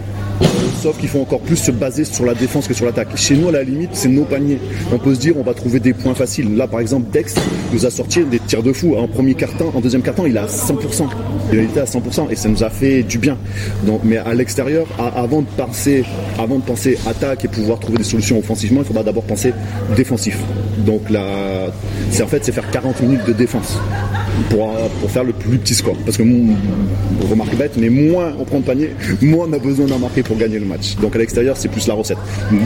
Sauf 0.85 0.99
qu'il 0.99 1.09
faut 1.09 1.21
encore 1.21 1.41
plus 1.41 1.57
se 1.57 1.71
baser 1.71 2.05
sur 2.05 2.27
la 2.27 2.35
défense 2.35 2.69
que 2.69 2.75
sur 2.75 2.85
l'attaque. 2.85 3.17
Chez 3.17 3.35
nous, 3.37 3.49
à 3.49 3.53
la 3.53 3.63
limite, 3.63 3.89
c'est 3.95 4.11
nos 4.11 4.25
paniers. 4.25 4.59
On 4.93 4.99
peut 4.99 5.15
se 5.15 5.19
dire, 5.21 5.33
on 5.39 5.43
va 5.43 5.55
trouver 5.55 5.81
des 5.81 5.95
points 5.95 6.15
faciles. 6.15 6.55
Là, 6.59 6.67
par 6.67 6.81
exemple, 6.81 7.11
Dex 7.11 7.35
nous 7.73 7.87
a 7.87 7.91
sorti 7.91 8.23
des 8.25 8.39
tirs 8.39 8.63
de 8.63 8.71
fou. 8.71 8.95
En 8.95 9.09
premier 9.09 9.33
carton, 9.33 9.73
en 9.75 9.81
deuxième 9.81 10.03
carton, 10.03 10.27
il 10.27 10.37
est 10.37 10.41
à 10.41 10.47
100%. 10.47 11.09
Il 11.55 11.61
était 11.61 11.81
à 11.81 11.87
100% 11.87 12.29
et 12.31 12.37
ça 12.37 12.51
nous 12.51 12.63
a 12.63 12.69
fait 12.69 13.03
du 13.03 13.17
bien. 13.17 13.39
Mais 14.03 14.19
à 14.19 14.35
l'extérieur, 14.35 14.87
à- 14.99 15.23
avant 15.23 15.41
de 15.41 15.47
penser, 15.57 16.05
avant 16.39 16.59
de 16.59 16.65
penser 16.65 16.99
attaque 17.07 17.47
et 17.47 17.49
pouvoir 17.49 17.79
trouver 17.79 17.97
des 17.97 18.05
solutions 18.05 18.39
offensivement, 18.39 18.81
il 18.83 18.87
faudra 18.87 19.03
d'abord 19.03 19.23
penser 19.25 19.55
défensif. 19.97 20.37
Donc 20.85 21.09
là, 21.09 21.73
c'est 22.11 22.23
en 22.23 22.27
fait, 22.27 22.45
c'est 22.45 22.53
faire 22.53 22.71
40 22.71 23.01
minutes 23.01 23.25
de 23.27 23.33
défense 23.33 23.79
pour, 24.51 24.69
euh, 24.71 24.89
pour 25.01 25.11
faire 25.11 25.25
le 25.25 25.33
plus 25.33 25.59
petit 25.59 25.75
score. 25.75 25.97
Parce 26.05 26.17
que, 26.17 26.23
remarque 27.31 27.55
bête, 27.57 27.73
mais 27.77 27.89
moins 27.91 28.33
on 28.39 28.45
prend 28.45 28.61
de 28.61 28.65
panier, 28.65 28.91
moins 29.23 29.47
on 29.49 29.53
a 29.53 29.59
besoin 29.59 29.87
d'en 29.87 29.99
marquer 29.99 30.23
pour 30.23 30.37
gagner 30.37 30.59
le 30.59 30.67
match. 30.67 30.97
Donc 30.97 31.15
à 31.17 31.19
l'extérieur, 31.19 31.57
c'est 31.57 31.69
plus 31.69 31.87
la 31.87 31.95
recette. 31.95 32.19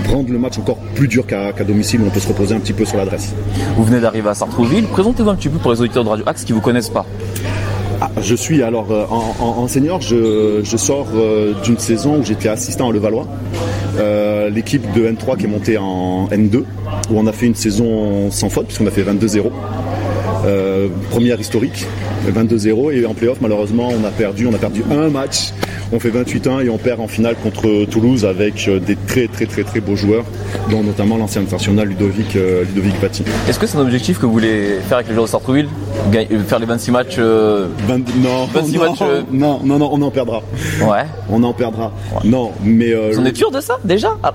Prendre 0.04 0.30
le 0.32 0.38
match 0.38 0.58
encore 0.58 0.78
plus 0.94 1.08
dur 1.08 1.26
qu'à 1.26 1.52
domicile, 1.66 2.00
où 2.02 2.06
on 2.06 2.10
peut 2.10 2.20
se 2.20 2.28
reposer 2.28 2.54
un 2.54 2.60
petit 2.60 2.72
peu 2.72 2.84
sur 2.84 2.96
l'adresse. 2.96 3.32
Vous 3.76 3.84
venez 3.84 4.00
d'arriver 4.00 4.28
à 4.28 4.34
Sartrouville. 4.34 4.84
Présentez-vous 4.84 5.30
un 5.30 5.34
petit 5.36 5.48
peu 5.48 5.58
pour 5.58 5.72
les 5.72 5.80
auditeurs 5.80 6.04
de 6.04 6.08
Radio 6.08 6.24
Axe 6.26 6.44
qui 6.44 6.52
vous 6.52 6.60
connaissent 6.60 6.90
pas. 6.90 7.06
Ah, 8.00 8.10
je 8.22 8.36
suis 8.36 8.62
alors 8.62 8.92
euh, 8.92 9.06
en, 9.10 9.34
en- 9.44 9.58
en 9.62 9.66
senior, 9.66 10.00
je, 10.00 10.60
je 10.62 10.76
sors 10.76 11.08
euh, 11.16 11.52
d'une 11.64 11.78
saison 11.78 12.18
où 12.20 12.24
j'étais 12.24 12.48
assistant 12.48 12.88
à 12.90 12.92
Levallois. 12.92 13.26
Euh, 13.98 14.48
L'équipe 14.50 14.84
de 14.94 15.08
N3 15.10 15.36
qui 15.36 15.46
est 15.46 15.48
montée 15.48 15.78
en 15.78 16.28
N2, 16.28 16.58
où 16.58 16.64
on 17.16 17.26
a 17.26 17.32
fait 17.32 17.46
une 17.46 17.56
saison 17.56 18.30
sans 18.30 18.50
faute, 18.50 18.66
puisqu'on 18.66 18.86
a 18.86 18.90
fait 18.92 19.02
22-0. 19.02 19.50
Euh, 20.46 20.88
première 21.10 21.40
historique, 21.40 21.86
22-0 22.28 22.92
et 22.92 23.06
en 23.06 23.14
playoff 23.14 23.40
malheureusement 23.40 23.88
on 23.88 24.04
a 24.06 24.10
perdu, 24.10 24.46
on 24.46 24.54
a 24.54 24.58
perdu 24.58 24.84
un 24.90 25.08
match, 25.08 25.52
on 25.92 25.98
fait 25.98 26.10
28-1 26.10 26.64
et 26.64 26.70
on 26.70 26.78
perd 26.78 27.00
en 27.00 27.08
finale 27.08 27.34
contre 27.42 27.84
Toulouse 27.86 28.24
avec 28.24 28.68
euh, 28.68 28.78
des 28.78 28.96
très 28.96 29.26
très 29.26 29.46
très 29.46 29.64
très 29.64 29.80
beaux 29.80 29.96
joueurs, 29.96 30.24
dont 30.70 30.82
notamment 30.82 31.16
l'ancien 31.16 31.42
international 31.42 31.88
Ludovic, 31.88 32.36
euh, 32.36 32.64
Ludovic 32.64 32.94
Patti. 33.00 33.24
Est-ce 33.48 33.58
que 33.58 33.66
c'est 33.66 33.78
un 33.78 33.82
objectif 33.82 34.18
que 34.18 34.26
vous 34.26 34.32
voulez 34.32 34.78
faire 34.88 34.98
avec 34.98 35.08
les 35.08 35.14
joueurs 35.14 35.28
de 35.28 35.56
euh, 36.16 36.44
Faire 36.46 36.58
les 36.58 36.66
26 36.66 36.90
matchs 36.90 37.16
euh, 37.18 37.66
20 37.86 37.98
non, 38.16 38.46
26 38.52 38.72
non, 38.76 38.82
matchs, 38.82 39.00
non, 39.32 39.60
non, 39.64 39.78
non, 39.78 39.90
on 39.92 40.02
en 40.02 40.10
perdra. 40.10 40.42
Ouais. 40.82 41.04
On 41.30 41.42
en 41.42 41.52
perdra. 41.52 41.92
Non, 42.24 42.52
mais 42.62 42.94
Vous 43.12 43.18
en 43.18 43.24
êtes 43.24 43.36
sûr 43.36 43.50
de 43.50 43.60
ça 43.60 43.78
déjà? 43.84 44.16
Ah, 44.22 44.34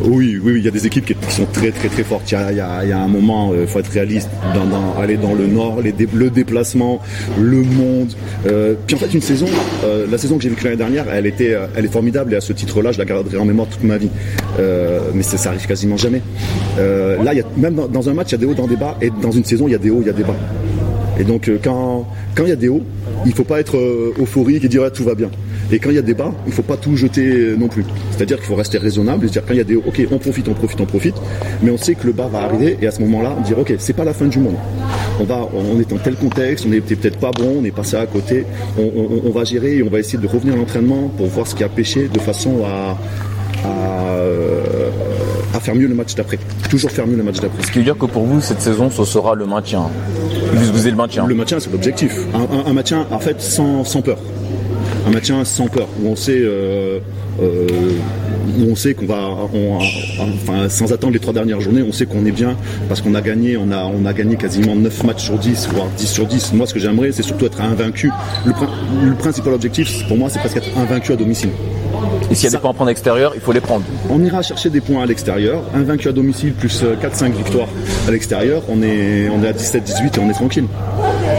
oui, 0.00 0.40
oui, 0.42 0.54
il 0.56 0.64
y 0.64 0.68
a 0.68 0.70
des 0.70 0.86
équipes 0.86 1.06
qui 1.06 1.14
sont 1.30 1.46
très, 1.46 1.70
très, 1.70 1.88
fortes. 2.02 2.30
Il 2.30 2.56
y 2.56 2.60
a, 2.60 2.98
un 2.98 3.08
moment, 3.08 3.52
il 3.58 3.66
faut 3.66 3.78
être 3.78 3.90
réaliste, 3.90 4.28
aller 5.00 5.16
dans 5.16 5.34
le 5.34 5.46
nord, 5.46 5.80
le 5.82 6.30
déplacement, 6.30 7.00
le 7.40 7.62
monde. 7.62 8.12
Euh, 8.46 8.74
puis 8.86 8.96
en 8.96 8.98
fait, 8.98 9.14
une 9.14 9.20
saison, 9.20 9.46
euh, 9.84 10.06
la 10.10 10.18
saison 10.18 10.36
que 10.36 10.42
j'ai 10.42 10.48
vécue 10.48 10.64
l'année 10.64 10.76
dernière, 10.76 11.06
elle 11.12 11.26
était, 11.26 11.54
euh, 11.54 11.66
elle 11.76 11.84
est 11.84 11.92
formidable 11.92 12.32
et 12.34 12.36
à 12.36 12.40
ce 12.40 12.52
titre-là, 12.52 12.92
je 12.92 12.98
la 12.98 13.04
garderai 13.04 13.36
en 13.36 13.44
mémoire 13.44 13.68
toute 13.68 13.84
ma 13.84 13.98
vie. 13.98 14.10
Euh, 14.58 15.00
mais 15.14 15.22
ça, 15.22 15.36
ça 15.36 15.50
arrive 15.50 15.66
quasiment 15.66 15.96
jamais. 15.96 16.22
Euh, 16.78 17.22
là, 17.22 17.32
même 17.56 17.74
dans, 17.74 18.08
un 18.08 18.14
match, 18.14 18.28
il 18.30 18.32
y 18.32 18.34
a 18.34 18.38
des 18.38 18.46
hauts, 18.46 18.54
dans 18.54 18.66
des 18.66 18.76
bas, 18.76 18.96
et 19.00 19.10
dans 19.10 19.32
une 19.32 19.44
saison, 19.44 19.68
il 19.68 19.72
y 19.72 19.76
a 19.76 19.78
des 19.78 19.90
hauts, 19.90 20.00
il 20.00 20.06
y 20.06 20.10
a 20.10 20.14
des 20.14 20.24
bas. 20.24 20.36
Et 21.18 21.24
donc, 21.24 21.48
euh, 21.48 21.58
quand 21.62 22.06
il 22.38 22.48
y 22.48 22.52
a 22.52 22.56
des 22.56 22.68
hauts, 22.68 22.82
il 23.24 23.32
faut 23.32 23.44
pas 23.44 23.60
être 23.60 23.76
euh, 23.76 24.12
euphorique 24.18 24.64
et 24.64 24.68
dire 24.68 24.82
ah, 24.84 24.90
tout 24.90 25.04
va 25.04 25.14
bien. 25.14 25.30
Et 25.72 25.78
quand 25.78 25.90
il 25.90 25.96
y 25.96 25.98
a 25.98 26.02
des 26.02 26.14
bas, 26.14 26.32
il 26.46 26.52
faut 26.52 26.62
pas 26.62 26.76
tout 26.76 26.94
jeter 26.96 27.26
euh, 27.26 27.56
non 27.56 27.68
plus. 27.68 27.84
C'est-à-dire 28.12 28.36
qu'il 28.36 28.46
faut 28.46 28.54
rester 28.54 28.78
raisonnable 28.78 29.26
et 29.26 29.28
dire 29.30 29.42
quand 29.46 29.54
il 29.54 29.58
y 29.58 29.60
a 29.60 29.64
des 29.64 29.76
ok, 29.76 30.06
on 30.12 30.18
profite, 30.18 30.48
on 30.48 30.54
profite, 30.54 30.80
on 30.80 30.86
profite, 30.86 31.14
mais 31.62 31.70
on 31.70 31.76
sait 31.78 31.94
que 31.94 32.06
le 32.06 32.12
bas 32.12 32.28
va 32.30 32.40
arriver 32.42 32.76
et 32.80 32.86
à 32.86 32.90
ce 32.90 33.00
moment-là, 33.00 33.34
dire 33.44 33.58
ok, 33.58 33.74
c'est 33.78 33.92
pas 33.94 34.04
la 34.04 34.12
fin 34.14 34.26
du 34.26 34.38
monde. 34.38 34.56
On 35.20 35.24
va, 35.24 35.48
on 35.54 35.80
est 35.80 35.88
dans 35.88 35.96
tel 35.98 36.14
contexte, 36.16 36.66
on 36.68 36.72
était 36.72 36.96
peut-être 36.96 37.18
pas 37.18 37.30
bon, 37.30 37.56
on 37.60 37.64
est 37.64 37.70
passé 37.70 37.96
à 37.96 38.06
côté, 38.06 38.44
on, 38.78 38.82
on- 38.82 39.22
on 39.26 39.30
va 39.30 39.44
gérer 39.44 39.76
et 39.78 39.82
on 39.82 39.88
va 39.90 39.98
essayer 40.00 40.18
de 40.18 40.26
revenir 40.26 40.54
à 40.54 40.56
l'entraînement 40.56 41.08
pour 41.16 41.26
voir 41.26 41.46
ce 41.46 41.54
qui 41.54 41.64
a 41.64 41.68
pêché 41.68 42.08
de 42.12 42.18
façon 42.20 42.64
à 42.64 42.96
à, 43.66 43.68
euh, 44.18 44.90
à 45.54 45.60
faire 45.60 45.74
mieux 45.74 45.86
le 45.86 45.94
match 45.94 46.14
d'après. 46.14 46.38
Toujours 46.68 46.90
faire 46.90 47.06
mieux 47.06 47.16
le 47.16 47.22
match 47.22 47.40
d'après. 47.40 47.62
Ce 47.64 47.70
qui 47.72 47.78
veut 47.78 47.84
dire 47.84 47.96
que 47.96 48.04
pour 48.04 48.24
vous, 48.24 48.40
cette 48.42 48.60
saison, 48.60 48.90
ce 48.90 49.04
sera 49.04 49.34
le 49.34 49.46
maintien. 49.46 49.84
Vous 50.52 50.72
visez 50.74 50.90
le 50.90 50.96
maintien. 50.96 51.26
Le 51.26 51.34
maintien, 51.34 51.58
c'est 51.60 51.72
l'objectif. 51.72 52.14
Un, 52.34 52.40
un- 52.40 52.66
un 52.70 52.72
maintien, 52.74 53.06
en 53.10 53.18
fait, 53.18 53.40
sans, 53.40 53.82
sans 53.84 54.02
peur. 54.02 54.18
Un 55.06 55.10
maintien 55.10 55.44
sans 55.44 55.66
peur, 55.68 55.88
où 56.02 56.08
on 56.08 56.16
sait, 56.16 56.38
euh, 56.38 56.98
euh, 57.42 57.66
où 58.58 58.70
on 58.70 58.74
sait 58.76 58.94
qu'on 58.94 59.06
va, 59.06 59.28
on- 59.52 59.78
enfin, 60.20 60.68
sans 60.68 60.92
attendre 60.92 61.12
les 61.12 61.18
trois 61.18 61.32
dernières 61.34 61.60
journées, 61.60 61.82
on 61.82 61.92
sait 61.92 62.06
qu'on 62.06 62.24
est 62.24 62.30
bien 62.32 62.56
parce 62.88 63.00
qu'on 63.02 63.14
a 63.14 63.20
gagné, 63.20 63.56
on 63.56 63.70
a, 63.70 63.84
on 63.84 64.06
a 64.06 64.12
gagné 64.12 64.36
quasiment 64.36 64.74
9 64.74 65.04
matchs 65.04 65.24
sur 65.24 65.38
10, 65.38 65.68
voire 65.74 65.88
10 65.96 66.06
sur 66.06 66.26
10. 66.26 66.52
Moi, 66.54 66.66
ce 66.66 66.74
que 66.74 66.80
j'aimerais, 66.80 67.12
c'est 67.12 67.22
surtout 67.22 67.46
être 67.46 67.60
invaincu. 67.60 68.10
Le, 68.46 68.52
prin- 68.52 68.68
le 69.04 69.14
principal 69.14 69.52
objectif, 69.54 70.06
pour 70.08 70.16
moi, 70.16 70.28
c'est 70.30 70.38
presque 70.38 70.56
être 70.58 70.78
invaincu 70.78 71.12
à 71.12 71.16
domicile. 71.16 71.50
Et 72.30 72.34
s'il 72.34 72.44
y 72.44 72.48
a 72.48 72.50
des 72.56 72.58
points 72.58 72.70
à 72.70 72.74
prendre 72.74 72.90
extérieur, 72.90 73.32
il 73.34 73.40
faut 73.40 73.52
les 73.52 73.60
prendre. 73.60 73.84
On 74.10 74.22
ira 74.24 74.40
chercher 74.42 74.70
des 74.70 74.80
points 74.80 75.02
à 75.02 75.06
l'extérieur, 75.06 75.62
invaincu 75.74 76.08
à 76.08 76.12
domicile 76.12 76.52
plus 76.52 76.82
euh, 76.82 76.94
4-5 76.96 77.32
victoires 77.32 77.68
à 78.08 78.10
l'extérieur, 78.10 78.62
on 78.68 78.82
est, 78.82 79.28
on 79.28 79.42
est 79.44 79.48
à 79.48 79.52
17-18 79.52 80.16
et 80.16 80.20
on 80.20 80.30
est 80.30 80.34
tranquille. 80.34 80.64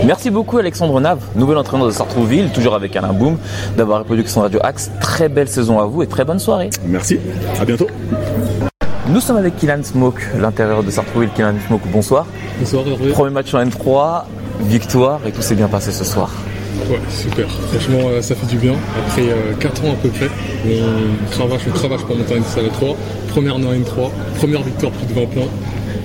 Merci 0.06 0.30
beaucoup 0.30 0.60
Alexandre 0.60 1.02
Nave, 1.02 1.20
nouvel 1.36 1.58
entraîneur 1.58 1.88
de 1.88 1.92
Sartrouville, 1.92 2.52
toujours 2.52 2.76
avec 2.76 2.96
Alain 2.96 3.12
Boum, 3.12 3.40
d'avoir 3.76 4.00
répondu 4.00 4.22
à 4.22 4.28
son 4.28 4.42
Radio 4.42 4.60
Axe. 4.62 4.92
Très 5.02 5.30
belle 5.30 5.48
saison 5.48 5.80
à 5.80 5.86
vous 5.86 6.04
et 6.04 6.08
très 6.08 6.24
bonne 6.24 6.38
soirée. 6.38 6.70
Merci, 6.86 7.18
à 7.60 7.66
bientôt. 7.66 7.88
Nous 9.10 9.20
sommes 9.20 9.38
avec 9.38 9.56
Kylian 9.56 9.82
Smoke, 9.82 10.22
l'intérieur 10.40 10.84
de 10.84 10.92
Sartrouville. 10.92 11.32
Kylian 11.36 11.56
Smoke, 11.66 11.88
bonsoir. 11.92 12.28
Bonsoir 12.60 12.88
Hervé. 12.88 13.14
Premier 13.14 13.32
match 13.32 13.52
en 13.56 13.66
N3, 13.66 14.26
victoire 14.62 15.22
et 15.26 15.32
tout 15.32 15.42
s'est 15.42 15.56
bien 15.56 15.68
passé 15.68 15.92
ce 15.92 16.04
soir. 16.04 16.30
Ouais, 16.88 17.00
super. 17.10 17.50
Franchement, 17.50 18.10
euh, 18.10 18.22
ça 18.22 18.36
fait 18.36 18.46
du 18.46 18.58
bien. 18.58 18.76
Après 19.08 19.24
4 19.60 19.86
ans 19.86 19.94
à 19.94 19.96
peu 19.96 20.10
près, 20.10 20.30
on 20.68 21.32
cravache, 21.32 21.62
on 21.68 21.72
cravache 21.72 22.02
pour 22.02 22.16
monter 22.16 22.34
en 22.34 22.38
N 22.38 22.44
3. 22.74 22.96
Première 23.30 23.56
en 23.56 23.60
N3, 23.60 24.12
première 24.38 24.62
victoire 24.62 24.92
plus 24.92 25.08
de 25.08 25.20
20 25.20 25.26
points. 25.32 25.50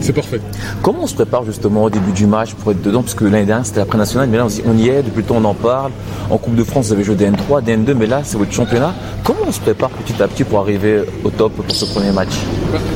C'est 0.00 0.12
parfait. 0.12 0.40
Comment 0.82 1.00
on 1.02 1.06
se 1.06 1.14
prépare 1.14 1.44
justement 1.44 1.84
au 1.84 1.90
début 1.90 2.12
du 2.12 2.26
match 2.26 2.54
pour 2.54 2.72
être 2.72 2.82
dedans? 2.82 3.02
Parce 3.02 3.14
que 3.14 3.24
l'année 3.24 3.44
dernière 3.44 3.66
c'était 3.66 3.80
la 3.80 3.86
pré-nationale, 3.86 4.28
mais 4.30 4.38
là 4.38 4.44
on, 4.44 4.48
dit, 4.48 4.62
on 4.66 4.76
y 4.76 4.88
est, 4.88 5.02
depuis 5.02 5.18
le 5.18 5.24
temps 5.24 5.36
on 5.36 5.44
en 5.44 5.54
parle. 5.54 5.92
En 6.30 6.38
Coupe 6.38 6.54
de 6.54 6.64
France 6.64 6.86
vous 6.86 6.92
avez 6.94 7.04
joué 7.04 7.16
des 7.16 7.28
N3, 7.30 7.62
des 7.62 7.76
N2, 7.76 7.94
mais 7.94 8.06
là 8.06 8.20
c'est 8.24 8.38
votre 8.38 8.52
championnat. 8.52 8.94
Comment 9.24 9.40
on 9.46 9.52
se 9.52 9.60
prépare 9.60 9.90
petit 9.90 10.22
à 10.22 10.28
petit 10.28 10.44
pour 10.44 10.60
arriver 10.60 11.02
au 11.24 11.30
top 11.30 11.52
pour 11.52 11.74
ce 11.74 11.84
premier 11.84 12.12
match? 12.12 12.30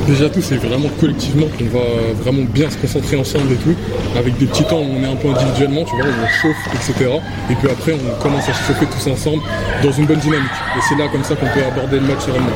Déjà 0.07 0.29
tout, 0.29 0.41
c'est 0.41 0.55
vraiment 0.55 0.89
collectivement 0.99 1.45
qu'on 1.57 1.65
va 1.65 1.85
vraiment 2.21 2.45
bien 2.51 2.69
se 2.69 2.77
concentrer 2.77 3.17
ensemble 3.17 3.51
et 3.51 3.57
tout. 3.57 3.75
Avec 4.17 4.37
des 4.37 4.45
petits 4.47 4.63
temps 4.63 4.79
où 4.79 4.85
on 4.97 5.03
est 5.03 5.11
un 5.11 5.15
peu 5.15 5.29
individuellement, 5.29 5.83
tu 5.83 5.95
vois, 5.95 6.05
on 6.05 6.27
chauffe, 6.41 6.67
etc. 6.73 7.11
Et 7.51 7.55
puis 7.55 7.69
après, 7.69 7.93
on 7.93 8.23
commence 8.23 8.49
à 8.49 8.53
se 8.53 8.63
chauffer 8.63 8.85
tous 8.87 9.11
ensemble 9.11 9.43
dans 9.83 9.91
une 9.91 10.05
bonne 10.05 10.19
dynamique. 10.19 10.49
Et 10.77 10.79
c'est 10.89 10.95
là 10.95 11.07
comme 11.11 11.23
ça 11.23 11.35
qu'on 11.35 11.47
peut 11.47 11.63
aborder 11.65 11.99
le 11.99 12.07
match 12.07 12.25
sereinement. 12.25 12.49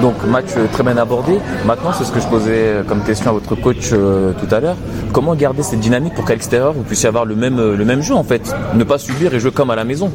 Donc 0.00 0.14
match 0.26 0.46
euh, 0.56 0.66
très 0.72 0.82
bien 0.82 0.96
abordé. 0.96 1.38
Maintenant 1.66 1.92
c'est 1.96 2.04
ce 2.04 2.12
que 2.12 2.20
je 2.20 2.26
posais 2.26 2.50
euh, 2.50 2.82
comme 2.82 3.02
question 3.02 3.30
à 3.30 3.32
votre 3.34 3.54
coach 3.54 3.81
euh, 3.92 4.32
tout 4.32 4.54
à 4.54 4.60
l'heure. 4.60 4.76
Comment 5.12 5.34
garder 5.34 5.62
cette 5.62 5.80
dynamique 5.80 6.14
pour 6.14 6.24
qu'à 6.24 6.34
l'extérieur 6.34 6.72
vous 6.72 6.82
puissiez 6.82 7.08
avoir 7.08 7.24
le 7.24 7.34
même, 7.34 7.58
euh, 7.58 7.76
le 7.76 7.84
même 7.84 8.02
jeu 8.02 8.14
en 8.14 8.24
fait? 8.24 8.54
Ne 8.74 8.84
pas 8.84 8.98
subir 8.98 9.34
et 9.34 9.40
jouer 9.40 9.50
comme 9.50 9.70
à 9.70 9.76
la 9.76 9.84
maison. 9.84 10.10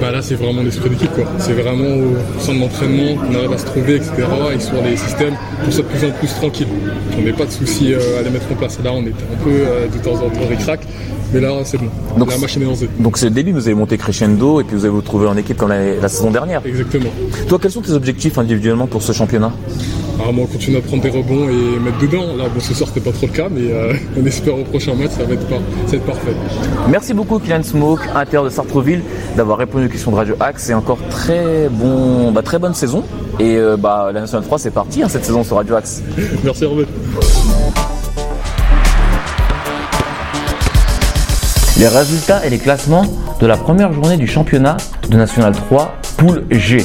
Bah 0.00 0.12
là, 0.12 0.22
c'est 0.22 0.36
vraiment 0.36 0.62
l'esprit 0.62 0.90
d'équipe, 0.90 1.12
quoi. 1.12 1.24
C'est 1.38 1.54
vraiment 1.54 1.88
au 1.88 2.40
centre 2.40 2.60
d'entraînement 2.60 3.16
qu'on 3.16 3.34
arrive 3.34 3.52
à 3.52 3.58
se 3.58 3.66
trouver, 3.66 3.96
etc. 3.96 4.12
Et 4.54 4.60
sur 4.60 4.80
les 4.80 4.96
systèmes, 4.96 5.34
on 5.66 5.70
soit 5.72 5.82
de 5.82 5.88
plus 5.88 6.06
en 6.08 6.12
plus 6.12 6.28
tranquille. 6.28 6.68
On 7.18 7.22
n'est 7.22 7.32
pas 7.32 7.46
de 7.46 7.50
soucis 7.50 7.94
euh, 7.94 8.20
à 8.20 8.22
les 8.22 8.30
mettre 8.30 8.46
en 8.52 8.54
place. 8.54 8.78
Là, 8.84 8.92
on 8.92 9.02
était 9.02 9.10
un 9.10 9.42
peu 9.42 9.50
de 9.98 10.04
temps 10.04 10.14
en 10.14 10.30
temps 10.30 10.46
ric-rac, 10.48 10.80
mais 11.32 11.40
là, 11.40 11.50
c'est 11.64 11.78
bon. 11.78 11.88
Donc, 12.16 12.30
la 12.30 12.38
machine 12.38 12.62
est 12.62 12.66
lancée. 12.66 12.88
Donc 13.00 13.18
c'est 13.18 13.26
le 13.26 13.32
début, 13.32 13.50
vous 13.50 13.66
allez 13.66 13.74
monter 13.74 13.98
crescendo 13.98 14.60
et 14.60 14.64
puis 14.64 14.76
vous 14.76 14.84
allez 14.84 14.92
vous 14.92 15.00
retrouver 15.00 15.26
en 15.26 15.36
équipe 15.36 15.56
comme 15.56 15.70
la, 15.70 15.96
la 15.96 16.08
saison 16.08 16.30
dernière. 16.30 16.62
Exactement. 16.64 17.10
Toi, 17.48 17.58
quels 17.60 17.72
sont 17.72 17.82
tes 17.82 17.92
objectifs 17.92 18.38
individuellement 18.38 18.86
pour 18.86 19.02
ce 19.02 19.12
championnat? 19.12 19.52
À 20.26 20.32
moins 20.32 20.46
continuer 20.46 20.78
à 20.78 20.80
prendre 20.80 21.02
des 21.02 21.10
rebonds 21.10 21.48
et 21.48 21.78
mettre 21.78 21.98
dedans. 21.98 22.36
Là, 22.36 22.44
bon, 22.52 22.60
ce 22.60 22.74
soir, 22.74 22.88
c'était 22.92 23.08
pas 23.08 23.16
trop 23.16 23.26
le 23.26 23.32
cas, 23.32 23.48
mais 23.50 23.72
euh, 23.72 23.94
on 24.20 24.24
espère 24.26 24.58
au 24.58 24.64
prochain 24.64 24.94
match, 24.94 25.10
ça 25.10 25.24
va 25.24 25.34
être, 25.34 25.48
ça 25.48 25.56
va 25.90 25.96
être 25.96 26.06
parfait. 26.06 26.32
Merci 26.88 27.14
beaucoup, 27.14 27.38
Kylian 27.38 27.62
Smoke, 27.62 28.02
intérieur 28.14 28.44
de 28.44 28.50
Sartreville, 28.50 29.02
d'avoir 29.36 29.58
répondu 29.58 29.86
aux 29.86 29.88
questions 29.88 30.10
de 30.10 30.16
Radio 30.16 30.34
Axe. 30.40 30.68
Et 30.70 30.74
encore 30.74 30.98
très, 31.10 31.68
bon, 31.70 32.32
bah, 32.32 32.42
très 32.42 32.58
bonne 32.58 32.74
saison. 32.74 33.04
Et 33.38 33.56
euh, 33.56 33.76
bah, 33.76 34.10
la 34.12 34.20
Nationale 34.20 34.44
3, 34.44 34.58
c'est 34.58 34.70
parti 34.70 35.02
hein, 35.02 35.08
cette 35.08 35.24
saison 35.24 35.44
sur 35.44 35.56
Radio 35.56 35.76
Axe. 35.76 36.02
Merci, 36.44 36.64
Hervé. 36.64 36.86
Les 41.78 41.86
résultats 41.86 42.44
et 42.44 42.50
les 42.50 42.58
classements 42.58 43.04
de 43.40 43.46
la 43.46 43.56
première 43.56 43.92
journée 43.92 44.16
du 44.16 44.26
championnat 44.26 44.78
de 45.08 45.16
National 45.16 45.52
3, 45.52 45.94
poule 46.16 46.44
G. 46.50 46.78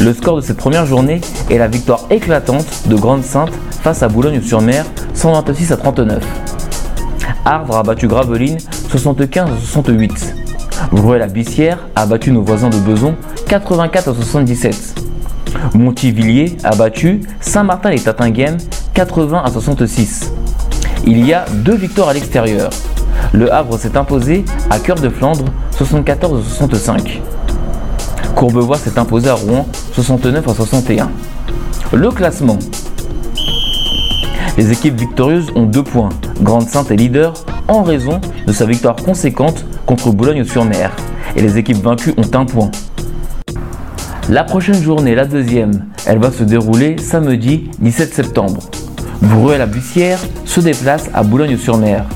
Le 0.00 0.12
score 0.12 0.36
de 0.36 0.40
cette 0.40 0.56
première 0.56 0.86
journée 0.86 1.20
est 1.50 1.58
la 1.58 1.68
victoire 1.68 2.06
éclatante 2.10 2.88
de 2.88 2.96
Grande-Sainte 2.96 3.52
face 3.82 4.02
à 4.02 4.08
Boulogne-sur-Mer, 4.08 4.84
126 5.14 5.72
à 5.72 5.76
39. 5.76 6.22
Ardre 7.44 7.76
a 7.76 7.82
battu 7.82 8.08
Gravelines 8.08 8.58
75 8.88 9.50
à 9.50 9.56
68. 9.58 10.34
Vrouet-la-Bissière 10.92 11.78
a 11.94 12.06
battu 12.06 12.30
nos 12.30 12.42
voisins 12.42 12.70
de 12.70 12.78
Beson 12.78 13.14
84 13.48 14.08
à 14.08 14.14
77. 14.14 14.94
Montivilliers 15.74 16.56
a 16.64 16.74
battu 16.74 17.20
Saint-Martin 17.40 17.90
et 17.90 18.00
Tatinghem 18.00 18.56
80 18.94 19.42
à 19.44 19.50
66. 19.50 20.32
Il 21.06 21.26
y 21.26 21.34
a 21.34 21.44
deux 21.64 21.76
victoires 21.76 22.08
à 22.08 22.14
l'extérieur. 22.14 22.70
Le 23.32 23.52
Havre 23.52 23.78
s'est 23.78 23.96
imposé 23.96 24.44
à 24.70 24.78
Cœur 24.78 24.96
de 24.96 25.08
Flandre 25.08 25.44
74 25.72 26.40
à 26.40 26.44
65. 26.44 27.20
Courbevoie 28.42 28.76
s'est 28.76 28.98
imposé 28.98 29.28
à 29.28 29.34
Rouen 29.34 29.68
69 29.92 30.48
à 30.48 30.52
61. 30.52 31.10
Le 31.92 32.10
classement. 32.10 32.58
Les 34.58 34.72
équipes 34.72 34.98
victorieuses 34.98 35.52
ont 35.54 35.62
deux 35.62 35.84
points. 35.84 36.08
Grande 36.40 36.68
Sainte 36.68 36.90
est 36.90 36.96
leader 36.96 37.34
en 37.68 37.84
raison 37.84 38.20
de 38.44 38.52
sa 38.52 38.66
victoire 38.66 38.96
conséquente 38.96 39.64
contre 39.86 40.10
Boulogne-sur-Mer. 40.10 40.90
Et 41.36 41.40
les 41.40 41.56
équipes 41.56 41.80
vaincues 41.84 42.14
ont 42.16 42.36
un 42.36 42.44
point. 42.44 42.72
La 44.28 44.42
prochaine 44.42 44.82
journée, 44.82 45.14
la 45.14 45.24
deuxième, 45.24 45.84
elle 46.04 46.18
va 46.18 46.32
se 46.32 46.42
dérouler 46.42 46.98
samedi 46.98 47.70
17 47.78 48.12
septembre. 48.12 48.58
Bruel-la-Bussière 49.20 50.18
se 50.46 50.58
déplace 50.58 51.10
à 51.14 51.22
Boulogne-sur-Mer. 51.22 52.06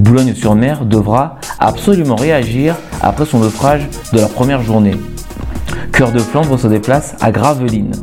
Boulogne-sur-Mer 0.00 0.84
devra 0.84 1.38
absolument 1.60 2.16
réagir 2.16 2.74
après 3.00 3.24
son 3.24 3.38
naufrage 3.38 3.88
de 4.12 4.18
la 4.18 4.26
première 4.26 4.62
journée. 4.62 4.96
Cœur 5.96 6.12
de 6.12 6.18
Flandre 6.18 6.58
se 6.58 6.66
déplace 6.66 7.14
à 7.22 7.32
Gravelines. 7.32 7.94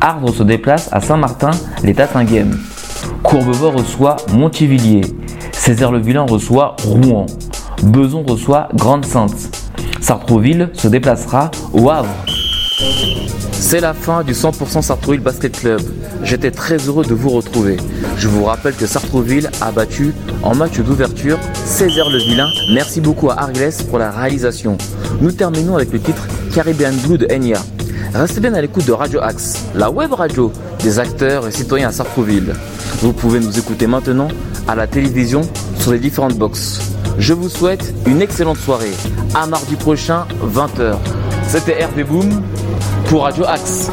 Ardre 0.00 0.34
se 0.34 0.42
déplace 0.42 0.88
à 0.90 1.00
Saint-Martin, 1.00 1.52
les 1.84 1.94
Tatinghem. 1.94 2.58
Courbevoie 3.22 3.70
reçoit 3.70 4.16
Montivilliers. 4.32 5.04
Césaire-le-Vilain 5.52 6.26
reçoit 6.28 6.74
Rouen. 6.82 7.26
Beson 7.84 8.24
reçoit 8.26 8.68
Grande-Sainte. 8.74 9.56
Sartrouville 10.00 10.70
se 10.72 10.88
déplacera 10.88 11.52
au 11.72 11.88
Havre. 11.88 12.08
C'est 13.52 13.78
la 13.78 13.94
fin 13.94 14.24
du 14.24 14.32
100% 14.32 14.82
Sartrouville 14.82 15.20
Basket 15.20 15.56
Club. 15.56 15.82
J'étais 16.24 16.50
très 16.50 16.78
heureux 16.78 17.04
de 17.04 17.14
vous 17.14 17.30
retrouver. 17.30 17.76
Je 18.16 18.26
vous 18.26 18.44
rappelle 18.44 18.74
que 18.74 18.86
Sartrouville 18.86 19.50
a 19.60 19.70
battu 19.70 20.14
en 20.42 20.56
match 20.56 20.80
d'ouverture 20.80 21.38
Césaire 21.54 22.10
le 22.10 22.18
Vilain. 22.18 22.48
Merci 22.74 23.00
beaucoup 23.00 23.30
à 23.30 23.34
Arles 23.34 23.70
pour 23.88 24.00
la 24.00 24.10
réalisation. 24.10 24.76
Nous 25.20 25.30
terminons 25.30 25.76
avec 25.76 25.92
le 25.92 26.00
titre 26.00 26.26
Caribbean 26.52 26.94
Blue 26.96 27.18
de 27.18 27.26
Enya. 27.32 27.58
Restez 28.14 28.40
bien 28.40 28.54
à 28.54 28.60
l'écoute 28.60 28.86
de 28.86 28.92
Radio 28.92 29.20
Axe, 29.20 29.64
la 29.74 29.90
web 29.90 30.12
radio 30.12 30.52
des 30.82 30.98
acteurs 30.98 31.46
et 31.46 31.52
citoyens 31.52 31.88
à 31.88 31.92
Sartrouville. 31.92 32.54
Vous 33.00 33.12
pouvez 33.12 33.40
nous 33.40 33.58
écouter 33.58 33.86
maintenant 33.86 34.28
à 34.66 34.74
la 34.74 34.86
télévision 34.86 35.42
sur 35.78 35.92
les 35.92 35.98
différentes 35.98 36.36
boxes. 36.36 36.80
Je 37.18 37.32
vous 37.32 37.48
souhaite 37.48 37.94
une 38.06 38.20
excellente 38.22 38.58
soirée. 38.58 38.92
À 39.34 39.46
mardi 39.46 39.76
prochain, 39.76 40.26
20h. 40.44 40.96
C'était 41.46 41.84
RB 41.84 42.06
Boom 42.06 42.42
pour 43.06 43.24
Radio 43.24 43.44
Axe. 43.44 43.90